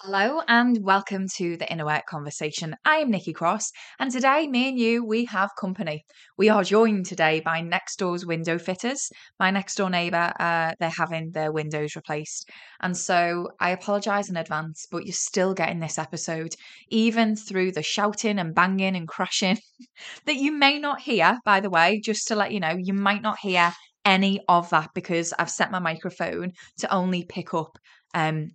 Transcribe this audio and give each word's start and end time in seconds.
Hello 0.00 0.40
and 0.48 0.78
welcome 0.82 1.26
to 1.36 1.58
the 1.58 1.70
Inner 1.70 1.84
Work 1.84 2.06
Conversation. 2.06 2.74
I 2.82 2.96
am 2.96 3.10
Nikki 3.10 3.34
Cross, 3.34 3.70
and 3.98 4.10
today, 4.10 4.48
me 4.48 4.70
and 4.70 4.78
you, 4.78 5.04
we 5.04 5.26
have 5.26 5.50
company. 5.60 6.06
We 6.38 6.48
are 6.48 6.64
joined 6.64 7.04
today 7.06 7.40
by 7.40 7.60
next 7.60 7.98
door's 7.98 8.24
window 8.24 8.58
fitters. 8.58 9.10
My 9.38 9.50
next 9.50 9.74
door 9.74 9.90
neighbour, 9.90 10.32
uh, 10.40 10.72
they're 10.80 10.88
having 10.88 11.32
their 11.32 11.52
windows 11.52 11.94
replaced, 11.94 12.48
and 12.80 12.96
so 12.96 13.50
I 13.60 13.70
apologise 13.70 14.30
in 14.30 14.36
advance, 14.38 14.86
but 14.90 15.04
you're 15.04 15.12
still 15.12 15.52
getting 15.52 15.78
this 15.78 15.98
episode, 15.98 16.54
even 16.88 17.36
through 17.36 17.72
the 17.72 17.82
shouting 17.82 18.38
and 18.38 18.54
banging 18.54 18.96
and 18.96 19.06
crashing 19.06 19.58
that 20.26 20.36
you 20.36 20.52
may 20.52 20.78
not 20.78 21.02
hear. 21.02 21.38
By 21.44 21.60
the 21.60 21.70
way, 21.70 22.00
just 22.02 22.28
to 22.28 22.34
let 22.34 22.50
you 22.50 22.60
know, 22.60 22.76
you 22.76 22.94
might 22.94 23.22
not 23.22 23.38
hear 23.40 23.72
any 24.06 24.40
of 24.48 24.70
that 24.70 24.88
because 24.94 25.34
I've 25.38 25.50
set 25.50 25.70
my 25.70 25.80
microphone 25.80 26.52
to 26.78 26.92
only 26.92 27.24
pick 27.24 27.52
up 27.52 27.78
um 28.14 28.52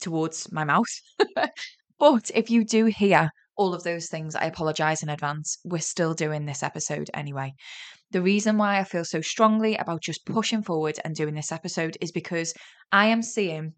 towards 0.00 0.50
my 0.52 0.64
mouth. 0.64 0.88
but 1.98 2.30
if 2.34 2.50
you 2.50 2.64
do 2.64 2.86
hear 2.86 3.30
all 3.56 3.74
of 3.74 3.82
those 3.82 4.08
things, 4.08 4.34
I 4.34 4.44
apologize 4.44 5.02
in 5.02 5.08
advance. 5.08 5.58
We're 5.64 5.80
still 5.80 6.14
doing 6.14 6.46
this 6.46 6.62
episode 6.62 7.10
anyway. 7.14 7.52
The 8.10 8.22
reason 8.22 8.56
why 8.56 8.78
I 8.78 8.84
feel 8.84 9.04
so 9.04 9.20
strongly 9.20 9.76
about 9.76 10.02
just 10.02 10.26
pushing 10.26 10.62
forward 10.62 10.98
and 11.04 11.14
doing 11.14 11.34
this 11.34 11.52
episode 11.52 11.96
is 12.00 12.10
because 12.10 12.52
I 12.90 13.06
am 13.06 13.22
seeing 13.22 13.74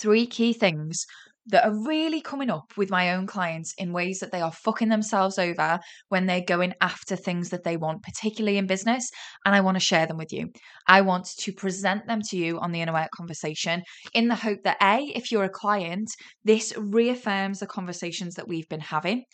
three 0.00 0.26
key 0.26 0.52
things 0.52 1.06
that 1.48 1.64
are 1.64 1.84
really 1.84 2.20
coming 2.20 2.50
up 2.50 2.72
with 2.76 2.90
my 2.90 3.12
own 3.14 3.26
clients 3.26 3.74
in 3.78 3.92
ways 3.92 4.18
that 4.18 4.32
they 4.32 4.40
are 4.40 4.52
fucking 4.52 4.88
themselves 4.88 5.38
over 5.38 5.78
when 6.08 6.26
they're 6.26 6.42
going 6.44 6.74
after 6.80 7.16
things 7.16 7.50
that 7.50 7.64
they 7.64 7.76
want, 7.76 8.02
particularly 8.02 8.58
in 8.58 8.66
business. 8.66 9.08
And 9.44 9.54
I 9.54 9.60
want 9.60 9.76
to 9.76 9.80
share 9.80 10.06
them 10.06 10.16
with 10.16 10.32
you. 10.32 10.48
I 10.86 11.02
want 11.02 11.26
to 11.38 11.52
present 11.52 12.06
them 12.06 12.20
to 12.30 12.36
you 12.36 12.58
on 12.58 12.72
the 12.72 12.80
Inner 12.80 12.92
Work 12.92 13.10
conversation 13.16 13.82
in 14.14 14.28
the 14.28 14.34
hope 14.34 14.58
that 14.64 14.78
A, 14.82 15.12
if 15.14 15.30
you're 15.30 15.44
a 15.44 15.48
client, 15.48 16.10
this 16.44 16.72
reaffirms 16.76 17.60
the 17.60 17.66
conversations 17.66 18.34
that 18.34 18.48
we've 18.48 18.68
been 18.68 18.80
having. 18.80 19.24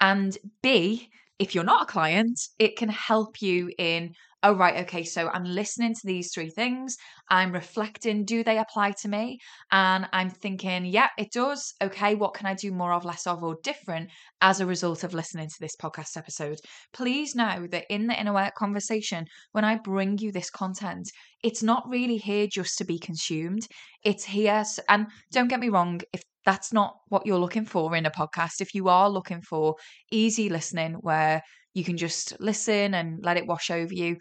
And 0.00 0.36
B, 0.62 1.08
if 1.38 1.54
you're 1.54 1.64
not 1.64 1.82
a 1.82 1.86
client, 1.86 2.38
it 2.58 2.76
can 2.76 2.88
help 2.88 3.40
you 3.40 3.70
in 3.78 4.12
oh, 4.42 4.54
right, 4.54 4.82
okay, 4.82 5.04
so 5.04 5.28
I'm 5.28 5.44
listening 5.44 5.94
to 5.94 6.00
these 6.04 6.32
three 6.32 6.50
things. 6.50 6.96
I'm 7.30 7.52
reflecting, 7.52 8.24
do 8.24 8.42
they 8.42 8.58
apply 8.58 8.92
to 9.02 9.08
me? 9.08 9.38
And 9.70 10.08
I'm 10.12 10.30
thinking, 10.30 10.84
yeah, 10.84 11.08
it 11.16 11.32
does. 11.32 11.72
Okay, 11.82 12.14
what 12.14 12.34
can 12.34 12.46
I 12.46 12.54
do 12.54 12.72
more 12.72 12.92
of, 12.92 13.04
less 13.04 13.26
of, 13.26 13.42
or 13.42 13.56
different 13.62 14.10
as 14.40 14.60
a 14.60 14.66
result 14.66 15.04
of 15.04 15.14
listening 15.14 15.48
to 15.48 15.60
this 15.60 15.76
podcast 15.76 16.16
episode? 16.16 16.58
Please 16.92 17.34
know 17.34 17.66
that 17.70 17.84
in 17.88 18.06
the 18.06 18.18
inner 18.18 18.34
work 18.34 18.54
conversation, 18.56 19.26
when 19.52 19.64
I 19.64 19.76
bring 19.76 20.18
you 20.18 20.32
this 20.32 20.50
content, 20.50 21.08
it's 21.42 21.62
not 21.62 21.88
really 21.88 22.16
here 22.16 22.46
just 22.46 22.78
to 22.78 22.84
be 22.84 22.98
consumed. 22.98 23.66
It's 24.04 24.24
here, 24.24 24.64
and 24.88 25.06
don't 25.32 25.48
get 25.48 25.60
me 25.60 25.68
wrong, 25.68 26.00
if 26.12 26.22
that's 26.44 26.72
not 26.72 26.94
what 27.08 27.24
you're 27.24 27.38
looking 27.38 27.64
for 27.64 27.94
in 27.94 28.06
a 28.06 28.10
podcast, 28.10 28.60
if 28.60 28.74
you 28.74 28.88
are 28.88 29.08
looking 29.08 29.42
for 29.42 29.76
easy 30.10 30.48
listening 30.48 30.94
where 30.94 31.42
you 31.74 31.84
can 31.84 31.96
just 31.96 32.38
listen 32.40 32.94
and 32.94 33.22
let 33.24 33.36
it 33.36 33.46
wash 33.46 33.70
over 33.70 33.92
you. 33.92 34.16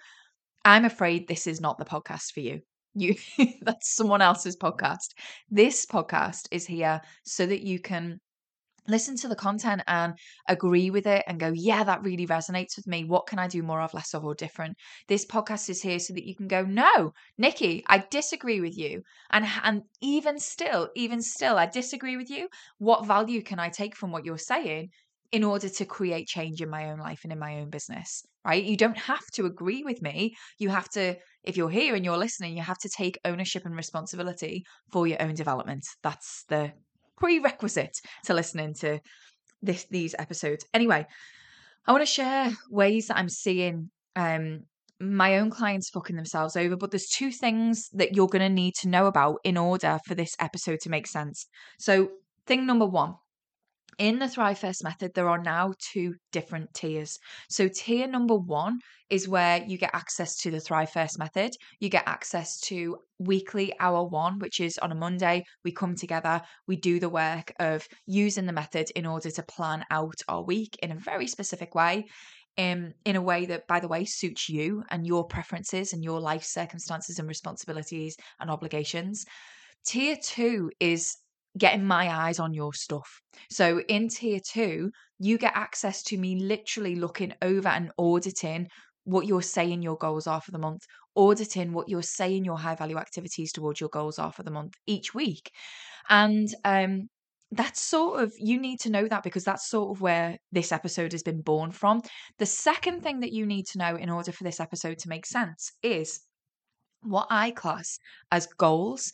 I'm 0.65 0.85
afraid 0.85 1.27
this 1.27 1.47
is 1.47 1.61
not 1.61 1.77
the 1.77 1.85
podcast 1.85 2.31
for 2.33 2.41
you. 2.41 2.61
You 2.93 3.15
that's 3.61 3.95
someone 3.95 4.21
else's 4.21 4.57
podcast. 4.57 5.13
This 5.49 5.85
podcast 5.85 6.47
is 6.51 6.65
here 6.65 7.01
so 7.23 7.45
that 7.45 7.61
you 7.61 7.79
can 7.79 8.19
listen 8.87 9.15
to 9.15 9.27
the 9.27 9.35
content 9.35 9.81
and 9.87 10.13
agree 10.47 10.89
with 10.89 11.05
it 11.05 11.23
and 11.27 11.39
go, 11.39 11.51
yeah, 11.53 11.83
that 11.83 12.03
really 12.03 12.25
resonates 12.27 12.75
with 12.75 12.87
me. 12.87 13.03
What 13.05 13.27
can 13.27 13.39
I 13.39 13.47
do 13.47 13.61
more 13.63 13.81
of, 13.81 13.93
less 13.93 14.13
of, 14.13 14.25
or 14.25 14.33
different? 14.35 14.75
This 15.07 15.25
podcast 15.25 15.69
is 15.69 15.81
here 15.81 15.99
so 15.99 16.13
that 16.13 16.25
you 16.25 16.35
can 16.35 16.47
go, 16.47 16.63
no, 16.63 17.13
Nikki, 17.37 17.83
I 17.87 17.99
disagree 18.09 18.59
with 18.59 18.77
you. 18.77 19.03
And 19.29 19.45
and 19.63 19.83
even 20.01 20.39
still, 20.39 20.89
even 20.95 21.21
still, 21.21 21.57
I 21.57 21.67
disagree 21.67 22.17
with 22.17 22.29
you. 22.29 22.49
What 22.79 23.05
value 23.05 23.41
can 23.43 23.59
I 23.59 23.69
take 23.69 23.95
from 23.95 24.11
what 24.11 24.25
you're 24.25 24.37
saying? 24.37 24.89
In 25.31 25.43
order 25.43 25.69
to 25.69 25.85
create 25.85 26.27
change 26.27 26.61
in 26.61 26.69
my 26.69 26.91
own 26.91 26.99
life 26.99 27.21
and 27.23 27.31
in 27.31 27.39
my 27.39 27.59
own 27.59 27.69
business, 27.69 28.23
right? 28.45 28.63
You 28.63 28.75
don't 28.75 28.97
have 28.97 29.25
to 29.33 29.45
agree 29.45 29.83
with 29.83 30.01
me. 30.01 30.35
You 30.59 30.69
have 30.69 30.89
to, 30.89 31.15
if 31.43 31.55
you're 31.55 31.69
here 31.69 31.95
and 31.95 32.03
you're 32.03 32.17
listening, 32.17 32.57
you 32.57 32.63
have 32.63 32.79
to 32.79 32.89
take 32.89 33.17
ownership 33.23 33.65
and 33.65 33.75
responsibility 33.75 34.65
for 34.91 35.07
your 35.07 35.21
own 35.21 35.35
development. 35.35 35.85
That's 36.03 36.43
the 36.49 36.73
prerequisite 37.17 37.97
to 38.25 38.33
listening 38.33 38.73
to 38.81 38.99
this 39.61 39.85
these 39.89 40.15
episodes. 40.17 40.65
Anyway, 40.73 41.05
I 41.87 41.91
want 41.91 42.01
to 42.01 42.05
share 42.05 42.51
ways 42.69 43.07
that 43.07 43.17
I'm 43.17 43.29
seeing 43.29 43.89
um 44.15 44.61
my 45.01 45.39
own 45.39 45.49
clients 45.49 45.89
fucking 45.89 46.15
themselves 46.15 46.55
over, 46.55 46.75
but 46.75 46.91
there's 46.91 47.07
two 47.07 47.31
things 47.31 47.89
that 47.93 48.15
you're 48.15 48.27
going 48.27 48.47
to 48.47 48.49
need 48.49 48.75
to 48.81 48.87
know 48.87 49.07
about 49.07 49.39
in 49.43 49.57
order 49.57 49.99
for 50.05 50.13
this 50.13 50.35
episode 50.39 50.79
to 50.81 50.89
make 50.89 51.07
sense. 51.07 51.47
So, 51.79 52.09
thing 52.45 52.67
number 52.67 52.85
1, 52.85 53.15
in 53.97 54.19
the 54.19 54.27
Thrive 54.27 54.59
First 54.59 54.83
method, 54.83 55.11
there 55.13 55.29
are 55.29 55.41
now 55.41 55.73
two 55.79 56.15
different 56.31 56.73
tiers. 56.73 57.17
So, 57.49 57.67
tier 57.67 58.07
number 58.07 58.35
one 58.35 58.79
is 59.09 59.27
where 59.27 59.63
you 59.63 59.77
get 59.77 59.91
access 59.93 60.35
to 60.37 60.51
the 60.51 60.59
Thrive 60.59 60.91
First 60.91 61.19
method. 61.19 61.51
You 61.79 61.89
get 61.89 62.07
access 62.07 62.59
to 62.61 62.97
weekly 63.19 63.73
hour 63.79 64.03
one, 64.05 64.39
which 64.39 64.59
is 64.59 64.77
on 64.77 64.91
a 64.91 64.95
Monday. 64.95 65.43
We 65.63 65.71
come 65.71 65.95
together, 65.95 66.41
we 66.67 66.77
do 66.77 66.99
the 66.99 67.09
work 67.09 67.53
of 67.59 67.87
using 68.05 68.45
the 68.45 68.53
method 68.53 68.89
in 68.95 69.05
order 69.05 69.31
to 69.31 69.43
plan 69.43 69.83
out 69.91 70.15
our 70.27 70.43
week 70.43 70.77
in 70.81 70.91
a 70.91 70.95
very 70.95 71.27
specific 71.27 71.75
way. 71.75 72.05
Um, 72.57 72.91
in 73.05 73.15
a 73.15 73.21
way 73.21 73.45
that, 73.45 73.65
by 73.67 73.79
the 73.79 73.87
way, 73.87 74.03
suits 74.03 74.49
you 74.49 74.83
and 74.89 75.07
your 75.07 75.25
preferences 75.25 75.93
and 75.93 76.03
your 76.03 76.19
life 76.19 76.43
circumstances 76.43 77.17
and 77.17 77.27
responsibilities 77.27 78.17
and 78.41 78.51
obligations. 78.51 79.25
Tier 79.85 80.17
two 80.21 80.69
is 80.79 81.15
getting 81.57 81.83
my 81.83 82.09
eyes 82.09 82.39
on 82.39 82.53
your 82.53 82.73
stuff. 82.73 83.21
So 83.49 83.81
in 83.87 84.07
tier 84.07 84.39
two, 84.39 84.91
you 85.19 85.37
get 85.37 85.53
access 85.55 86.03
to 86.03 86.17
me 86.17 86.39
literally 86.39 86.95
looking 86.95 87.33
over 87.41 87.69
and 87.69 87.91
auditing 87.97 88.67
what 89.03 89.25
you're 89.25 89.41
saying 89.41 89.81
your 89.81 89.97
goals 89.97 90.27
are 90.27 90.41
for 90.41 90.51
the 90.51 90.59
month, 90.59 90.83
auditing 91.15 91.73
what 91.73 91.89
you're 91.89 92.01
saying 92.01 92.45
your 92.45 92.57
high 92.57 92.75
value 92.75 92.97
activities 92.97 93.51
towards 93.51 93.79
your 93.79 93.89
goals 93.89 94.19
are 94.19 94.31
for 94.31 94.43
the 94.43 94.51
month 94.51 94.73
each 94.87 95.13
week. 95.13 95.51
And 96.09 96.47
um, 96.63 97.09
that's 97.51 97.81
sort 97.81 98.21
of, 98.21 98.31
you 98.37 98.59
need 98.59 98.79
to 98.81 98.91
know 98.91 99.07
that 99.07 99.23
because 99.23 99.43
that's 99.43 99.69
sort 99.69 99.95
of 99.95 100.01
where 100.01 100.37
this 100.51 100.71
episode 100.71 101.11
has 101.11 101.23
been 101.23 101.41
born 101.41 101.71
from. 101.71 102.01
The 102.39 102.45
second 102.45 103.01
thing 103.01 103.19
that 103.19 103.33
you 103.33 103.45
need 103.45 103.65
to 103.67 103.77
know 103.77 103.95
in 103.95 104.09
order 104.09 104.31
for 104.31 104.43
this 104.43 104.59
episode 104.59 104.99
to 104.99 105.09
make 105.09 105.25
sense 105.25 105.71
is 105.83 106.21
what 107.01 107.27
I 107.29 107.51
class 107.51 107.97
as 108.31 108.47
goals 108.57 109.11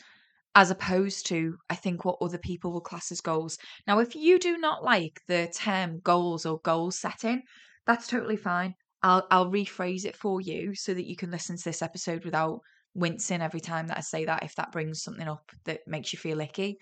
as 0.58 0.72
opposed 0.72 1.28
to, 1.28 1.56
I 1.70 1.76
think, 1.76 2.04
what 2.04 2.18
other 2.20 2.40
people 2.40 2.74
will 2.74 2.82
class 2.82 3.12
as 3.12 3.22
goals. 3.22 3.60
Now, 3.86 4.00
if 4.00 4.16
you 4.16 4.40
do 4.40 4.58
not 4.58 4.84
like 4.84 5.22
the 5.28 5.54
term 5.54 6.00
goals 6.00 6.48
or 6.48 6.60
goal 6.64 6.90
setting, 6.90 7.44
that's 7.86 8.08
totally 8.08 8.38
fine. 8.38 8.74
I'll, 9.04 9.28
I'll 9.30 9.52
rephrase 9.52 10.04
it 10.04 10.16
for 10.16 10.42
you 10.42 10.74
so 10.74 10.96
that 10.96 11.06
you 11.08 11.16
can 11.16 11.30
listen 11.30 11.58
to 11.58 11.64
this 11.64 11.84
episode 11.84 12.26
without 12.26 12.62
wincing 12.96 13.44
every 13.44 13.60
time 13.60 13.86
that 13.86 14.00
I 14.00 14.02
say 14.02 14.26
that 14.26 14.42
if 14.42 14.56
that 14.56 14.72
brings 14.72 15.04
something 15.04 15.28
up 15.28 15.52
that 15.66 15.82
makes 15.86 16.12
you 16.12 16.18
feel 16.18 16.42
icky 16.42 16.80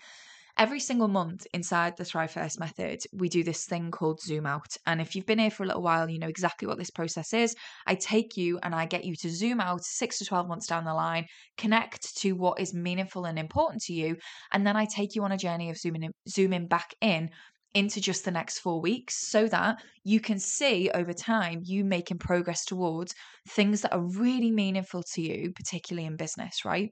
every 0.58 0.80
single 0.80 1.08
month 1.08 1.46
inside 1.52 1.96
the 1.96 2.04
Thrive 2.04 2.30
First 2.30 2.58
method, 2.58 3.00
we 3.12 3.28
do 3.28 3.44
this 3.44 3.64
thing 3.64 3.90
called 3.90 4.20
Zoom 4.20 4.46
Out. 4.46 4.76
And 4.86 5.00
if 5.00 5.14
you've 5.14 5.26
been 5.26 5.38
here 5.38 5.50
for 5.50 5.64
a 5.64 5.66
little 5.66 5.82
while, 5.82 6.08
you 6.08 6.18
know 6.18 6.28
exactly 6.28 6.66
what 6.66 6.78
this 6.78 6.90
process 6.90 7.34
is. 7.34 7.54
I 7.86 7.94
take 7.94 8.36
you 8.36 8.58
and 8.62 8.74
I 8.74 8.86
get 8.86 9.04
you 9.04 9.14
to 9.16 9.30
zoom 9.30 9.60
out 9.60 9.84
six 9.84 10.18
to 10.18 10.24
12 10.24 10.48
months 10.48 10.66
down 10.66 10.84
the 10.84 10.94
line, 10.94 11.26
connect 11.58 12.16
to 12.18 12.32
what 12.32 12.60
is 12.60 12.72
meaningful 12.72 13.26
and 13.26 13.38
important 13.38 13.82
to 13.82 13.92
you. 13.92 14.16
And 14.52 14.66
then 14.66 14.76
I 14.76 14.86
take 14.86 15.14
you 15.14 15.24
on 15.24 15.32
a 15.32 15.38
journey 15.38 15.70
of 15.70 15.76
zooming 15.76 16.04
in, 16.04 16.12
zooming 16.28 16.68
back 16.68 16.94
in 17.00 17.30
into 17.74 18.00
just 18.00 18.24
the 18.24 18.30
next 18.30 18.60
four 18.60 18.80
weeks 18.80 19.28
so 19.28 19.46
that 19.48 19.82
you 20.02 20.18
can 20.18 20.38
see 20.38 20.90
over 20.94 21.12
time 21.12 21.60
you 21.62 21.84
making 21.84 22.18
progress 22.18 22.64
towards 22.64 23.14
things 23.50 23.82
that 23.82 23.92
are 23.92 24.00
really 24.00 24.50
meaningful 24.50 25.02
to 25.02 25.20
you, 25.20 25.52
particularly 25.54 26.06
in 26.06 26.16
business, 26.16 26.64
right? 26.64 26.90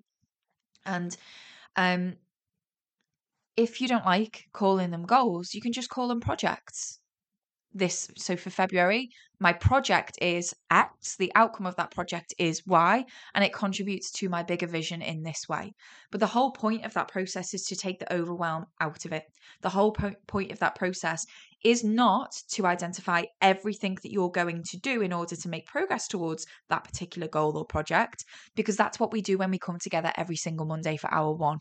And 0.84 1.16
um, 1.76 2.16
if 3.56 3.80
you 3.80 3.88
don't 3.88 4.04
like 4.04 4.48
calling 4.52 4.90
them 4.90 5.04
goals, 5.04 5.54
you 5.54 5.60
can 5.60 5.72
just 5.72 5.90
call 5.90 6.08
them 6.08 6.20
projects. 6.20 6.98
This 7.76 8.08
so 8.16 8.36
for 8.36 8.50
February, 8.50 9.10
my 9.40 9.52
project 9.52 10.16
is 10.22 10.54
X, 10.70 11.16
the 11.16 11.32
outcome 11.34 11.66
of 11.66 11.74
that 11.76 11.90
project 11.90 12.32
is 12.38 12.64
Y, 12.66 13.04
and 13.34 13.44
it 13.44 13.52
contributes 13.52 14.12
to 14.12 14.28
my 14.28 14.44
bigger 14.44 14.68
vision 14.68 15.02
in 15.02 15.24
this 15.24 15.48
way. 15.48 15.74
But 16.12 16.20
the 16.20 16.28
whole 16.28 16.52
point 16.52 16.84
of 16.84 16.94
that 16.94 17.08
process 17.08 17.52
is 17.52 17.64
to 17.64 17.76
take 17.76 17.98
the 17.98 18.12
overwhelm 18.12 18.66
out 18.80 19.04
of 19.04 19.12
it. 19.12 19.24
The 19.62 19.70
whole 19.70 19.90
po- 19.90 20.14
point 20.28 20.52
of 20.52 20.60
that 20.60 20.76
process 20.76 21.26
is 21.64 21.82
not 21.82 22.30
to 22.50 22.66
identify 22.66 23.24
everything 23.40 23.96
that 24.02 24.12
you're 24.12 24.30
going 24.30 24.62
to 24.62 24.76
do 24.78 25.00
in 25.00 25.12
order 25.12 25.34
to 25.34 25.48
make 25.48 25.66
progress 25.66 26.06
towards 26.06 26.46
that 26.68 26.84
particular 26.84 27.26
goal 27.26 27.56
or 27.56 27.64
project, 27.64 28.24
because 28.54 28.76
that's 28.76 29.00
what 29.00 29.12
we 29.12 29.22
do 29.22 29.38
when 29.38 29.50
we 29.50 29.58
come 29.58 29.78
together 29.78 30.12
every 30.16 30.36
single 30.36 30.66
Monday 30.66 30.96
for 30.96 31.12
hour 31.12 31.32
one. 31.32 31.58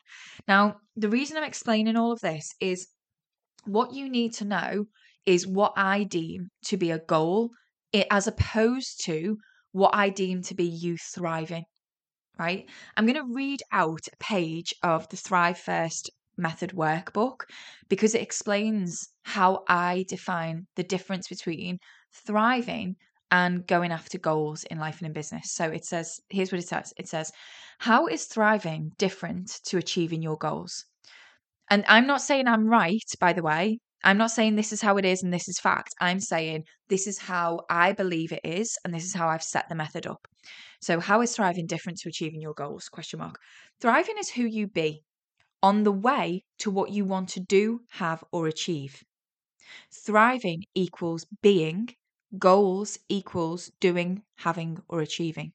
Now, 0.48 0.76
the 0.98 1.10
reason 1.10 1.38
I'm 1.38 1.44
explaining 1.44 1.96
all 1.96 2.12
of 2.12 2.20
this 2.20 2.54
is 2.60 2.88
what 3.66 3.94
you 3.94 4.10
need 4.10 4.34
to 4.36 4.46
know 4.46 4.86
is 5.26 5.48
what 5.48 5.72
I 5.78 6.04
deem 6.04 6.50
to 6.66 6.76
be 6.76 6.92
a 6.92 7.00
goal, 7.00 7.52
as 8.12 8.28
opposed 8.28 9.06
to 9.06 9.38
what 9.72 9.96
I 9.96 10.10
deem 10.10 10.42
to 10.44 10.54
be 10.54 10.66
you 10.66 10.98
thriving. 10.98 11.64
Right? 12.38 12.68
I'm 12.98 13.06
going 13.06 13.16
to 13.16 13.34
read 13.34 13.62
out 13.72 14.02
a 14.12 14.18
page 14.24 14.74
of 14.84 15.08
the 15.10 15.18
Thrive 15.18 15.58
First 15.58 16.10
method 16.36 16.72
workbook 16.72 17.42
because 17.90 18.16
it 18.16 18.22
explains 18.22 19.08
how 19.24 19.64
I 19.68 20.06
define 20.08 20.68
the 20.76 20.84
difference 20.84 21.28
between 21.28 21.80
thriving 22.26 22.96
and 23.32 23.66
going 23.66 23.92
after 23.92 24.20
goals 24.20 24.64
in 24.66 24.78
life 24.78 25.00
and 25.00 25.08
in 25.08 25.14
business. 25.14 25.54
So 25.54 25.66
it 25.66 25.86
says, 25.86 26.20
here's 26.30 26.52
what 26.52 26.62
it 26.62 26.68
says 26.68 26.94
it 26.98 27.08
says, 27.08 27.32
How 27.80 28.08
is 28.08 28.26
thriving 28.26 28.92
different 28.98 29.60
to 29.66 29.78
achieving 29.78 30.22
your 30.22 30.38
goals? 30.38 30.86
And 31.70 31.84
I'm 31.88 32.06
not 32.06 32.22
saying 32.22 32.48
I'm 32.48 32.68
right, 32.68 33.10
by 33.20 33.34
the 33.34 33.42
way. 33.42 33.80
I'm 34.04 34.18
not 34.18 34.32
saying 34.32 34.56
this 34.56 34.74
is 34.74 34.82
how 34.82 34.98
it 34.98 35.06
is 35.06 35.24
and 35.24 35.34
this 35.34 35.48
is 35.48 35.60
fact. 35.60 35.96
I'm 36.02 36.20
saying 36.20 36.66
this 36.90 37.08
is 37.08 37.18
how 37.18 37.62
I 37.70 37.94
believe 37.94 38.34
it 38.34 38.42
is 38.44 38.78
and 38.84 38.94
this 38.94 39.06
is 39.06 39.14
how 39.14 39.30
I've 39.30 39.42
set 39.44 39.70
the 39.70 39.76
method 39.76 40.06
up. 40.06 40.28
So 40.82 41.00
how 41.00 41.22
is 41.22 41.34
thriving 41.34 41.66
different 41.66 42.00
to 42.00 42.10
achieving 42.10 42.42
your 42.42 42.54
goals? 42.54 42.90
Question 42.90 43.20
mark. 43.20 43.38
Thriving 43.80 44.18
is 44.20 44.30
who 44.30 44.44
you 44.44 44.68
be 44.68 45.02
on 45.64 45.84
the 45.84 45.92
way 45.92 46.44
to 46.60 46.70
what 46.70 46.92
you 46.92 47.06
want 47.06 47.30
to 47.30 47.40
do, 47.40 47.80
have 47.92 48.24
or 48.34 48.48
achieve. 48.48 49.02
Thriving 49.92 50.64
equals 50.76 51.26
being, 51.42 51.96
goals 52.38 53.00
equals 53.10 53.72
doing, 53.80 54.24
having 54.38 54.84
or 54.90 55.02
achieving. 55.02 55.54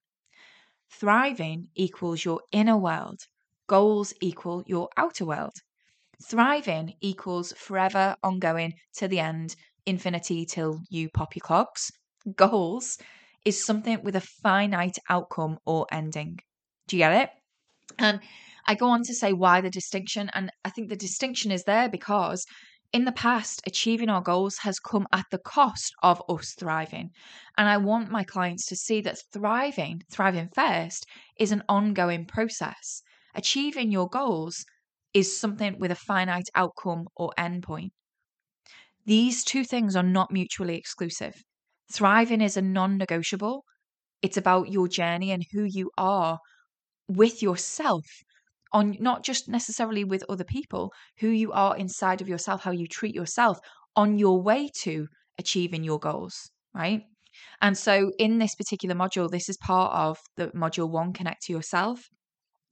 Thriving 0.90 1.70
equals 1.74 2.24
your 2.24 2.42
inner 2.52 2.76
world, 2.76 3.20
goals 3.68 4.12
equal 4.20 4.64
your 4.66 4.90
outer 4.96 5.24
world. 5.24 5.54
Thriving 6.22 6.94
equals 7.00 7.52
forever 7.52 8.16
ongoing 8.22 8.74
to 8.94 9.08
the 9.08 9.20
end, 9.20 9.56
infinity 9.86 10.46
till 10.46 10.82
you 10.90 11.10
pop 11.10 11.36
your 11.36 11.42
clogs. 11.42 11.90
Goals 12.36 12.98
is 13.44 13.64
something 13.64 14.02
with 14.02 14.16
a 14.16 14.20
finite 14.20 14.98
outcome 15.08 15.58
or 15.66 15.86
ending. 15.92 16.40
Do 16.88 16.96
you 16.96 17.02
get 17.02 17.22
it? 17.22 17.30
And 17.98 18.20
I 18.66 18.74
go 18.74 18.88
on 18.88 19.02
to 19.04 19.14
say 19.14 19.32
why 19.32 19.60
the 19.60 19.70
distinction. 19.70 20.30
And 20.34 20.50
I 20.64 20.70
think 20.70 20.88
the 20.88 20.96
distinction 20.96 21.50
is 21.52 21.64
there 21.64 21.88
because 21.88 22.44
in 22.92 23.04
the 23.04 23.12
past, 23.12 23.60
achieving 23.66 24.08
our 24.08 24.22
goals 24.22 24.58
has 24.58 24.78
come 24.80 25.06
at 25.12 25.26
the 25.30 25.38
cost 25.38 25.92
of 26.02 26.22
us 26.28 26.54
thriving. 26.54 27.10
And 27.56 27.68
I 27.68 27.76
want 27.76 28.10
my 28.10 28.24
clients 28.24 28.64
to 28.66 28.76
see 28.76 29.00
that 29.02 29.22
thriving, 29.32 30.02
thriving 30.10 30.48
first, 30.54 31.06
is 31.38 31.52
an 31.52 31.62
ongoing 31.68 32.24
process. 32.24 33.02
Achieving 33.34 33.92
your 33.92 34.08
goals 34.08 34.64
is 35.12 35.38
something 35.38 35.78
with 35.78 35.90
a 35.90 35.96
finite 35.96 36.48
outcome 36.54 37.08
or 37.14 37.32
endpoint. 37.38 37.90
These 39.04 39.44
two 39.44 39.64
things 39.64 39.94
are 39.94 40.02
not 40.02 40.30
mutually 40.30 40.76
exclusive. 40.76 41.34
Thriving 41.92 42.40
is 42.40 42.56
a 42.56 42.62
non 42.62 42.96
negotiable. 42.96 43.64
It's 44.22 44.36
about 44.36 44.70
your 44.70 44.88
journey 44.88 45.30
and 45.30 45.44
who 45.52 45.64
you 45.64 45.90
are 45.98 46.38
with 47.06 47.42
yourself 47.42 48.04
on 48.72 48.96
not 49.00 49.22
just 49.24 49.48
necessarily 49.48 50.04
with 50.04 50.24
other 50.28 50.44
people, 50.44 50.92
who 51.18 51.28
you 51.28 51.52
are 51.52 51.76
inside 51.76 52.20
of 52.20 52.28
yourself, 52.28 52.62
how 52.62 52.70
you 52.70 52.86
treat 52.86 53.14
yourself 53.14 53.58
on 53.96 54.18
your 54.18 54.40
way 54.42 54.70
to 54.82 55.06
achieving 55.38 55.84
your 55.84 55.98
goals, 55.98 56.50
right? 56.74 57.02
And 57.60 57.76
so 57.76 58.12
in 58.18 58.38
this 58.38 58.54
particular 58.54 58.94
module, 58.94 59.30
this 59.30 59.48
is 59.48 59.56
part 59.56 59.92
of 59.92 60.18
the 60.36 60.48
module 60.48 60.90
one, 60.90 61.12
connect 61.12 61.42
to 61.44 61.52
yourself 61.52 62.08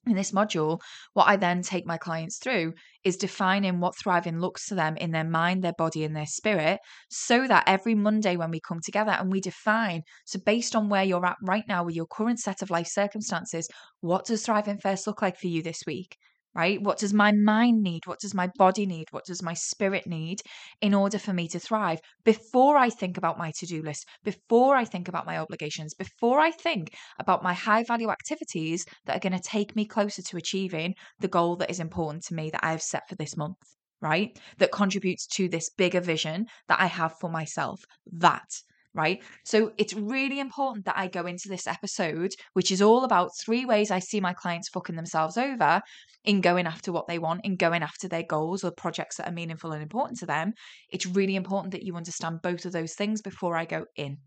in 0.07 0.15
this 0.15 0.33
module, 0.33 0.81
what 1.15 1.29
I 1.29 1.37
then 1.37 1.63
take 1.63 1.87
my 1.87 1.99
clients 1.99 2.39
through 2.39 2.75
is 3.05 3.17
defining 3.17 3.81
what 3.81 3.97
thriving 3.97 4.39
looks 4.39 4.67
to 4.69 4.75
them 4.75 4.97
in 4.97 5.11
their 5.11 5.25
mind, 5.25 5.63
their 5.63 5.73
body, 5.73 6.05
and 6.05 6.15
their 6.15 6.27
spirit, 6.27 6.81
so 7.09 7.47
that 7.47 7.65
every 7.67 7.95
Monday 7.95 8.37
when 8.37 8.51
we 8.51 8.61
come 8.61 8.81
together 8.81 9.13
and 9.13 9.31
we 9.31 9.41
define, 9.41 10.03
so 10.25 10.39
based 10.45 10.77
on 10.77 10.89
where 10.89 11.05
you're 11.05 11.27
at 11.27 11.37
right 11.43 11.65
now 11.69 11.85
with 11.85 11.95
your 11.95 12.07
current 12.07 12.39
set 12.39 12.63
of 12.63 12.71
life 12.71 12.89
circumstances, 12.89 13.69
what 14.01 14.25
does 14.27 14.45
thriving 14.45 14.79
first 14.79 15.07
look 15.07 15.23
like 15.23 15.39
for 15.39 15.49
you 15.49 15.63
this 15.63 15.83
week? 15.87 16.17
Right? 16.57 16.81
What 16.81 16.99
does 16.99 17.13
my 17.13 17.33
mind 17.33 17.83
need? 17.83 18.07
What 18.07 18.19
does 18.19 18.35
my 18.35 18.49
body 18.57 18.87
need? 18.87 19.09
What 19.11 19.27
does 19.27 19.43
my 19.43 19.53
spirit 19.53 20.07
need 20.07 20.41
in 20.81 20.95
order 20.95 21.19
for 21.19 21.35
me 21.35 21.49
to 21.49 21.59
thrive? 21.59 22.01
Before 22.25 22.79
I 22.79 22.89
think 22.89 23.19
about 23.19 23.37
my 23.37 23.53
to 23.59 23.67
do 23.67 23.83
list, 23.83 24.09
before 24.25 24.75
I 24.75 24.87
think 24.87 25.07
about 25.07 25.27
my 25.27 25.37
obligations, 25.37 25.93
before 25.93 26.41
I 26.41 26.51
think 26.51 26.95
about 27.19 27.43
my 27.43 27.53
high 27.53 27.85
value 27.85 28.11
activities 28.11 28.87
that 29.05 29.17
are 29.17 29.29
going 29.29 29.39
to 29.39 29.49
take 29.49 29.77
me 29.77 29.85
closer 29.85 30.23
to 30.23 30.39
achieving 30.39 30.95
the 31.21 31.29
goal 31.29 31.57
that 31.57 31.71
is 31.71 31.79
important 31.79 32.25
to 32.25 32.35
me 32.35 32.49
that 32.51 32.65
I 32.65 32.71
have 32.71 32.83
set 32.83 33.07
for 33.07 33.17
this 33.17 33.37
month, 33.37 33.59
right? 34.01 34.31
That 34.57 34.73
contributes 34.73 35.27
to 35.37 35.51
this 35.51 35.69
bigger 35.77 36.01
vision 36.01 36.47
that 36.69 36.81
I 36.81 36.87
have 36.87 37.13
for 37.21 37.29
myself. 37.29 37.81
That 38.11 38.49
right? 38.97 39.23
So 39.45 39.73
it's 39.79 39.95
really 39.95 40.41
important 40.41 40.85
that 40.87 40.97
I 40.97 41.09
go 41.09 41.27
into 41.27 41.49
this 41.49 41.67
episode, 41.67 42.33
which 42.55 42.71
is 42.71 42.83
all 42.83 43.05
about 43.05 43.31
three 43.39 43.65
ways 43.65 43.91
I 43.91 43.99
see 43.99 44.21
my 44.21 44.33
clients 44.33 44.69
fucking 44.69 44.97
themselves 44.97 45.37
over 45.37 45.81
in 46.25 46.41
going 46.41 46.67
after 46.67 46.93
what 46.93 47.07
they 47.07 47.19
want, 47.19 47.43
in 47.45 47.57
going 47.57 47.83
after 47.83 48.09
their 48.09 48.25
goals 48.25 48.65
or 48.65 48.73
projects 48.73 49.17
that 49.17 49.29
are 49.29 49.33
meaningful 49.33 49.73
and 49.73 49.83
important 49.83 50.19
to 50.21 50.27
them. 50.27 50.53
It's 50.91 51.07
really 51.07 51.37
important 51.37 51.73
that 51.73 51.83
you 51.83 51.97
understand 51.97 52.43
both 52.43 52.65
of 52.65 52.73
those 52.73 52.95
things 52.95 53.23
before 53.23 53.57
I 53.57 53.65
go 53.65 53.87
in. 53.97 54.19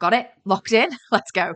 Got 0.00 0.14
it? 0.14 0.30
Locked 0.46 0.72
in? 0.72 0.90
Let's 1.12 1.30
go. 1.30 1.54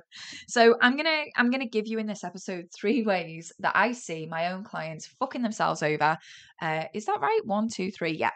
So 0.48 0.76
I'm 0.82 0.98
to 0.98 1.24
I'm 1.36 1.50
to 1.50 1.66
give 1.66 1.86
you 1.86 1.98
in 1.98 2.06
this 2.06 2.24
episode 2.24 2.66
three 2.78 3.02
ways 3.02 3.50
that 3.60 3.72
I 3.74 3.92
see 3.92 4.26
my 4.26 4.52
own 4.52 4.64
clients 4.64 5.06
fucking 5.18 5.40
themselves 5.42 5.82
over. 5.82 6.18
Uh, 6.60 6.84
is 6.92 7.06
that 7.06 7.20
right? 7.22 7.40
One, 7.44 7.68
two, 7.68 7.90
three. 7.90 8.12
Yeah. 8.12 8.30